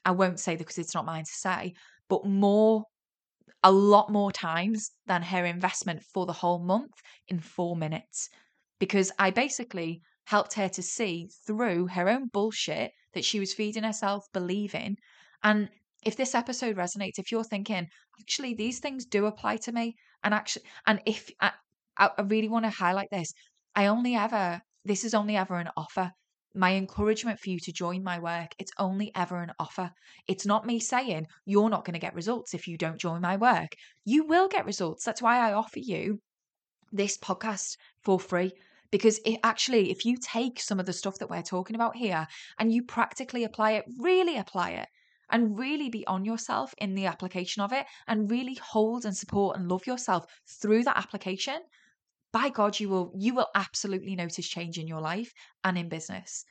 I 0.05 0.13
won't 0.13 0.41
say 0.41 0.57
because 0.57 0.79
it's 0.79 0.95
not 0.95 1.05
mine 1.05 1.25
to 1.25 1.31
say, 1.31 1.75
but 2.09 2.25
more, 2.25 2.85
a 3.63 3.71
lot 3.71 4.11
more 4.11 4.33
times 4.33 4.91
than 5.07 5.23
her 5.23 5.45
investment 5.45 6.03
for 6.03 6.27
the 6.27 6.33
whole 6.33 6.59
month 6.59 6.93
in 7.29 7.41
four 7.41 7.77
minutes. 7.77 8.29
Because 8.79 9.13
I 9.19 9.31
basically 9.31 10.01
helped 10.25 10.55
her 10.55 10.69
to 10.71 10.83
see 10.83 11.29
through 11.47 11.89
her 11.89 12.09
own 12.09 12.29
bullshit 12.29 12.93
that 13.15 13.25
she 13.25 13.41
was 13.41 13.55
feeding 13.55 13.83
herself 13.85 14.27
believing. 14.33 14.97
And 15.43 15.69
if 16.05 16.17
this 16.17 16.35
episode 16.35 16.77
resonates, 16.77 17.19
if 17.19 17.31
you're 17.31 17.45
thinking, 17.45 17.87
actually, 18.21 18.55
these 18.55 18.79
things 18.79 19.05
do 19.07 19.27
apply 19.27 19.57
to 19.59 19.73
me, 19.73 19.95
and 20.23 20.33
actually, 20.35 20.65
and 20.87 21.01
if 21.07 21.31
I, 21.41 21.53
I 21.97 22.23
really 22.23 22.49
want 22.49 22.65
to 22.65 22.71
highlight 22.71 23.09
this, 23.11 23.33
I 23.75 23.87
only 23.87 24.15
ever, 24.15 24.61
this 24.85 25.05
is 25.05 25.15
only 25.15 25.37
ever 25.37 25.57
an 25.57 25.69
offer. 25.77 26.13
my 26.55 26.75
encouragement 26.75 27.39
for 27.39 27.51
you 27.51 27.59
to 27.61 27.73
join 27.73 28.03
my 28.03 28.19
work, 28.19 28.55
it's 28.59 28.73
only 28.79 29.13
ever 29.15 29.41
an 29.41 29.53
offer. 29.59 29.91
It's 30.27 30.47
not 30.47 30.67
me 30.67 30.81
saying 30.81 31.27
you're 31.45 31.71
not 31.71 31.85
going 31.85 31.95
to 31.95 32.01
get 32.01 32.15
results 32.15 32.55
if 32.55 32.67
you 32.67 32.77
don't 32.77 33.01
join 33.01 33.21
my 33.21 33.37
work. 33.37 33.69
You 34.05 34.25
will 34.25 34.49
get 34.49 34.67
results. 34.67 35.05
That's 35.05 35.23
why 35.23 35.39
I 35.39 35.53
offer 35.53 35.79
you 35.79 36.19
this 36.93 37.17
podcast 37.19 37.77
for 38.03 38.19
free. 38.19 38.53
Because 38.91 39.21
it 39.25 39.39
actually, 39.45 39.91
if 39.91 40.05
you 40.05 40.17
take 40.17 40.61
some 40.61 40.81
of 40.81 40.87
the 40.87 40.93
stuff 40.93 41.19
that 41.19 41.31
we're 41.31 41.43
talking 41.43 41.77
about 41.77 41.97
here 41.97 42.27
and 42.59 42.73
you 42.73 42.83
practically 42.83 43.45
apply 43.45 43.73
it, 43.73 43.85
really 43.99 44.37
apply 44.37 44.71
it, 44.71 44.89
and 45.31 45.57
really 45.59 45.89
be 45.89 46.07
on 46.09 46.25
yourself 46.25 46.75
in 46.79 46.95
the 46.95 47.07
application 47.07 47.63
of 47.63 47.73
it, 47.73 47.87
and 48.09 48.31
really 48.31 48.57
hold 48.57 49.05
and 49.05 49.17
support 49.17 49.57
and 49.57 49.69
love 49.69 49.87
yourself 49.87 50.27
through 50.61 50.83
that 50.85 50.97
application, 50.97 51.61
by 52.33 52.49
God, 52.49 52.79
you 52.79 52.89
will 52.89 53.13
you 53.17 53.35
will 53.35 53.49
absolutely 53.55 54.17
notice 54.17 54.49
change 54.49 54.79
in 54.79 54.87
your 54.87 55.01
life 55.01 55.33
and 55.65 55.79
in 55.79 55.89
business. 55.89 56.45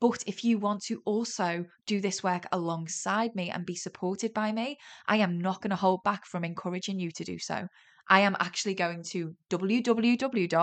But 0.00 0.22
if 0.26 0.44
you 0.44 0.58
want 0.58 0.82
to 0.84 1.00
also 1.04 1.64
do 1.86 2.00
this 2.00 2.22
work 2.22 2.46
alongside 2.52 3.34
me 3.34 3.50
and 3.50 3.64
be 3.64 3.76
supported 3.76 4.34
by 4.34 4.52
me, 4.52 4.76
I 5.06 5.16
am 5.18 5.40
not 5.40 5.62
going 5.62 5.70
to 5.70 5.76
hold 5.76 6.02
back 6.04 6.26
from 6.26 6.44
encouraging 6.44 6.98
you 7.00 7.10
to 7.12 7.24
do 7.24 7.38
so. 7.38 7.68
I 8.08 8.20
am 8.20 8.36
actually 8.38 8.74
going 8.74 9.02
to 9.10 9.34
www.tlb.org.uk 9.50 10.60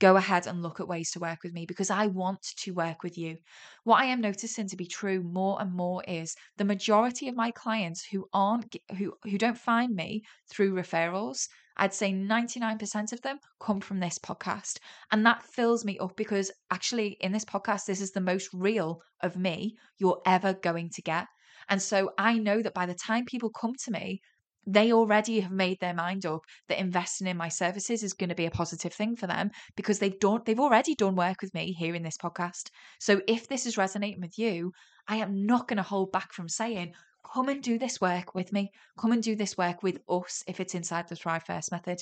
go 0.00 0.16
ahead 0.16 0.46
and 0.46 0.62
look 0.62 0.78
at 0.80 0.88
ways 0.88 1.10
to 1.10 1.18
work 1.18 1.38
with 1.42 1.52
me 1.52 1.66
because 1.66 1.90
I 1.90 2.06
want 2.06 2.42
to 2.58 2.70
work 2.72 3.02
with 3.02 3.18
you. 3.18 3.36
What 3.84 4.00
I 4.00 4.06
am 4.06 4.20
noticing 4.20 4.68
to 4.68 4.76
be 4.76 4.86
true 4.86 5.22
more 5.22 5.60
and 5.60 5.72
more 5.72 6.04
is 6.06 6.36
the 6.56 6.64
majority 6.64 7.28
of 7.28 7.34
my 7.34 7.50
clients 7.50 8.04
who 8.04 8.28
aren't 8.32 8.76
who 8.96 9.14
who 9.24 9.38
don't 9.38 9.58
find 9.58 9.94
me 9.94 10.22
through 10.50 10.74
referrals, 10.74 11.48
I'd 11.76 11.94
say 11.94 12.12
99% 12.12 13.12
of 13.12 13.22
them 13.22 13.38
come 13.60 13.80
from 13.80 13.98
this 13.98 14.18
podcast. 14.18 14.78
And 15.10 15.26
that 15.26 15.42
fills 15.42 15.84
me 15.84 15.98
up 15.98 16.16
because 16.16 16.50
actually 16.70 17.16
in 17.20 17.32
this 17.32 17.44
podcast 17.44 17.86
this 17.86 18.00
is 18.00 18.12
the 18.12 18.20
most 18.20 18.48
real 18.52 19.00
of 19.22 19.36
me 19.36 19.76
you're 19.98 20.20
ever 20.26 20.54
going 20.54 20.90
to 20.90 21.02
get. 21.02 21.26
And 21.68 21.80
so 21.80 22.10
I 22.18 22.38
know 22.38 22.62
that 22.62 22.74
by 22.74 22.86
the 22.86 22.94
time 22.94 23.24
people 23.24 23.50
come 23.50 23.74
to 23.84 23.90
me, 23.90 24.20
they 24.66 24.92
already 24.92 25.40
have 25.40 25.50
made 25.50 25.80
their 25.80 25.94
mind 25.94 26.26
up 26.26 26.42
that 26.68 26.78
investing 26.78 27.26
in 27.26 27.38
my 27.38 27.48
services 27.48 28.02
is 28.02 28.12
going 28.12 28.28
to 28.28 28.34
be 28.34 28.44
a 28.44 28.50
positive 28.50 28.92
thing 28.92 29.16
for 29.16 29.26
them 29.26 29.50
because 29.76 29.98
they've 29.98 30.18
done 30.20 30.42
they've 30.44 30.60
already 30.60 30.94
done 30.94 31.16
work 31.16 31.40
with 31.40 31.54
me 31.54 31.72
here 31.72 31.94
in 31.94 32.02
this 32.02 32.18
podcast. 32.18 32.68
So 33.00 33.22
if 33.26 33.48
this 33.48 33.64
is 33.64 33.78
resonating 33.78 34.20
with 34.20 34.38
you, 34.38 34.72
I 35.08 35.16
am 35.16 35.46
not 35.46 35.68
going 35.68 35.78
to 35.78 35.82
hold 35.82 36.12
back 36.12 36.34
from 36.34 36.48
saying 36.48 36.92
come 37.32 37.48
and 37.48 37.62
do 37.62 37.78
this 37.78 38.00
work 38.00 38.34
with 38.34 38.52
me. 38.52 38.70
Come 38.98 39.12
and 39.12 39.22
do 39.22 39.36
this 39.36 39.56
work 39.56 39.82
with 39.82 39.98
us 40.08 40.42
if 40.46 40.60
it's 40.60 40.74
inside 40.74 41.08
the 41.08 41.16
Thrive 41.16 41.44
First 41.44 41.72
method. 41.72 41.98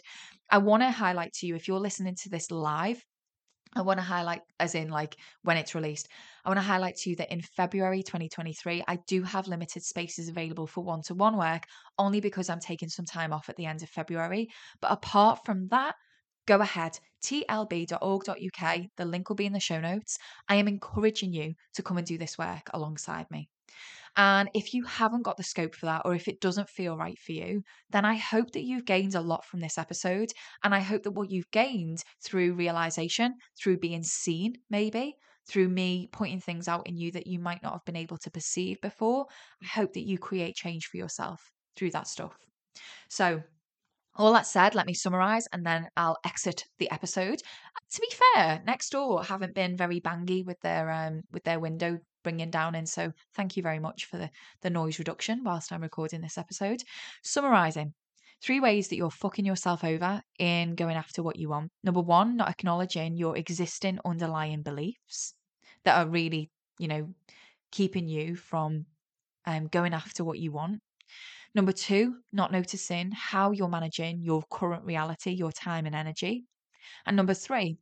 I 0.51 0.59
want 0.59 0.83
to 0.83 0.91
highlight 0.91 1.33
to 1.35 1.47
you 1.47 1.55
if 1.55 1.69
you're 1.69 1.81
listening 1.81 2.17
to 2.23 2.29
this 2.29 2.51
live, 2.51 3.03
I 3.77 3.83
want 3.83 3.99
to 3.99 4.05
highlight, 4.05 4.41
as 4.59 4.75
in 4.75 4.89
like 4.89 5.17
when 5.43 5.59
it's 5.59 5.75
released, 5.75 6.09
I 6.45 6.49
want 6.49 6.59
to 6.59 6.63
highlight 6.63 6.97
to 6.97 7.11
you 7.11 7.17
that 7.17 7.31
in 7.31 7.43
February 7.43 8.03
2023, 8.03 8.83
I 8.89 8.97
do 9.07 9.23
have 9.23 9.49
limited 9.49 9.83
spaces 9.83 10.31
available 10.31 10.67
for 10.67 10.83
one 10.83 11.03
to 11.03 11.15
one 11.15 11.37
work 11.37 11.65
only 11.99 12.21
because 12.21 12.49
I'm 12.49 12.59
taking 12.59 12.89
some 12.89 13.05
time 13.05 13.35
off 13.35 13.51
at 13.51 13.57
the 13.57 13.67
end 13.67 13.83
of 13.83 13.91
February. 13.91 14.49
But 14.81 14.93
apart 14.93 15.45
from 15.45 15.69
that, 15.69 15.95
go 16.47 16.59
ahead, 16.61 16.99
tlb.org.uk. 17.23 18.81
The 18.97 19.05
link 19.05 19.29
will 19.29 19.37
be 19.37 19.47
in 19.47 19.53
the 19.53 19.61
show 19.61 19.81
notes. 19.81 20.19
I 20.49 20.55
am 20.55 20.69
encouraging 20.69 21.35
you 21.35 21.55
to 21.75 21.83
come 21.83 21.99
and 21.99 22.07
do 22.07 22.17
this 22.17 22.39
work 22.39 22.71
alongside 22.73 23.31
me. 23.31 23.51
And 24.17 24.49
if 24.55 24.73
you 24.73 24.85
haven't 24.85 25.23
got 25.23 25.37
the 25.37 25.43
scope 25.43 25.75
for 25.75 25.87
that, 25.87 26.03
or 26.05 26.15
if 26.15 26.27
it 26.27 26.41
doesn't 26.41 26.71
feel 26.71 26.97
right 26.97 27.19
for 27.19 27.33
you, 27.33 27.63
then 27.91 28.05
I 28.05 28.15
hope 28.15 28.53
that 28.53 28.65
you've 28.65 28.87
gained 28.87 29.15
a 29.15 29.21
lot 29.21 29.45
from 29.45 29.61
this 29.61 29.77
episode. 29.77 30.31
And 30.65 30.75
I 30.75 30.81
hope 30.81 31.03
that 31.03 31.11
what 31.13 31.31
you've 31.31 31.51
gained 31.51 32.03
through 32.25 32.55
realization, 32.55 33.35
through 33.61 33.79
being 33.79 34.03
seen, 34.03 34.55
maybe, 34.71 35.17
through 35.49 35.69
me 35.69 36.09
pointing 36.13 36.41
things 36.41 36.67
out 36.67 36.87
in 36.87 36.97
you 36.97 37.13
that 37.13 37.27
you 37.27 37.39
might 37.39 37.63
not 37.63 37.73
have 37.73 37.85
been 37.85 37.97
able 37.97 38.19
to 38.19 38.31
perceive 38.31 38.81
before, 38.81 39.27
I 39.63 39.67
hope 39.67 39.93
that 39.93 40.07
you 40.07 40.19
create 40.19 40.57
change 40.57 40.87
for 40.87 40.97
yourself 40.97 41.53
through 41.77 41.91
that 41.91 42.09
stuff. 42.09 42.37
So, 43.09 43.43
all 44.19 44.33
that 44.33 44.47
said, 44.47 44.75
let 44.75 44.87
me 44.87 44.95
summarize 44.95 45.47
and 45.53 45.65
then 45.65 45.89
I'll 45.97 46.17
exit 46.25 46.65
the 46.79 46.91
episode. 46.91 47.43
To 47.93 48.01
be 48.01 48.09
fair, 48.35 48.63
next 48.67 48.91
door 48.91 49.23
haven't 49.23 49.55
been 49.55 49.77
very 49.77 50.01
bangy 50.01 50.45
with 50.45 50.59
their 50.63 50.91
um 50.91 51.21
with 51.31 51.45
their 51.45 51.61
window 51.61 51.99
bringing 52.27 52.51
down 52.51 52.75
in. 52.75 52.87
So 52.87 53.13
thank 53.37 53.57
you 53.57 53.63
very 53.63 53.79
much 53.79 54.07
for 54.07 54.17
the, 54.17 54.29
the 54.63 54.69
noise 54.69 54.99
reduction 54.99 55.45
whilst 55.45 55.73
I'm 55.73 55.81
recording 55.81 56.23
this 56.23 56.37
episode. 56.37 56.83
Summarizing 57.23 57.95
three 58.43 58.59
ways 58.59 58.89
that 58.89 58.97
you're 58.97 59.13
fucking 59.13 59.45
yourself 59.45 59.85
over 59.85 60.21
in 60.41 60.75
going 60.75 60.97
after 60.97 61.23
what 61.23 61.37
you 61.37 61.49
want. 61.49 61.71
Number 61.85 62.01
one, 62.01 62.37
not 62.37 62.49
acknowledging 62.49 63.17
your 63.17 63.37
existing 63.37 64.01
underlying 64.05 64.63
beliefs 64.63 65.35
that 65.85 65.97
are 65.97 66.11
really, 66.11 66.51
you 66.81 66.89
know, 66.89 67.15
keeping 67.71 68.09
you 68.09 68.35
from 68.35 68.87
um, 69.45 69.69
going 69.69 69.95
after 69.95 70.25
what 70.25 70.41
you 70.41 70.51
want. 70.51 70.81
Number 71.55 71.71
two, 71.71 72.17
not 72.33 72.51
noticing 72.51 73.13
how 73.13 73.53
you're 73.53 73.69
managing 73.69 74.21
your 74.21 74.43
current 74.51 74.83
reality, 74.85 75.31
your 75.31 75.53
time 75.53 75.87
and 75.87 75.95
energy. 75.95 76.45
And 77.07 77.17
number 77.17 77.35
three, 77.35 77.79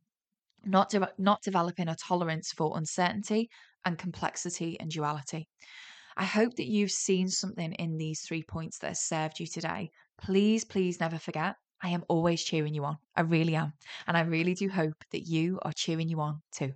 not 0.63 0.89
de- 0.89 1.13
not 1.17 1.41
developing 1.41 1.87
a 1.87 1.95
tolerance 1.95 2.51
for 2.51 2.77
uncertainty 2.77 3.49
and 3.85 3.97
complexity 3.97 4.77
and 4.79 4.91
duality. 4.91 5.47
I 6.17 6.25
hope 6.25 6.55
that 6.55 6.67
you've 6.67 6.91
seen 6.91 7.27
something 7.27 7.73
in 7.73 7.97
these 7.97 8.21
three 8.21 8.43
points 8.43 8.79
that 8.79 8.87
has 8.87 9.01
served 9.01 9.39
you 9.39 9.47
today. 9.47 9.91
Please, 10.21 10.63
please 10.63 10.99
never 10.99 11.19
forget, 11.19 11.55
I 11.83 11.89
am 11.89 12.03
always 12.07 12.43
cheering 12.43 12.73
you 12.73 12.85
on. 12.85 12.97
I 13.15 13.21
really 13.21 13.55
am. 13.55 13.73
And 14.07 14.15
I 14.17 14.21
really 14.21 14.53
do 14.53 14.69
hope 14.69 15.03
that 15.11 15.27
you 15.27 15.59
are 15.63 15.73
cheering 15.73 16.09
you 16.09 16.21
on 16.21 16.41
too. 16.51 16.73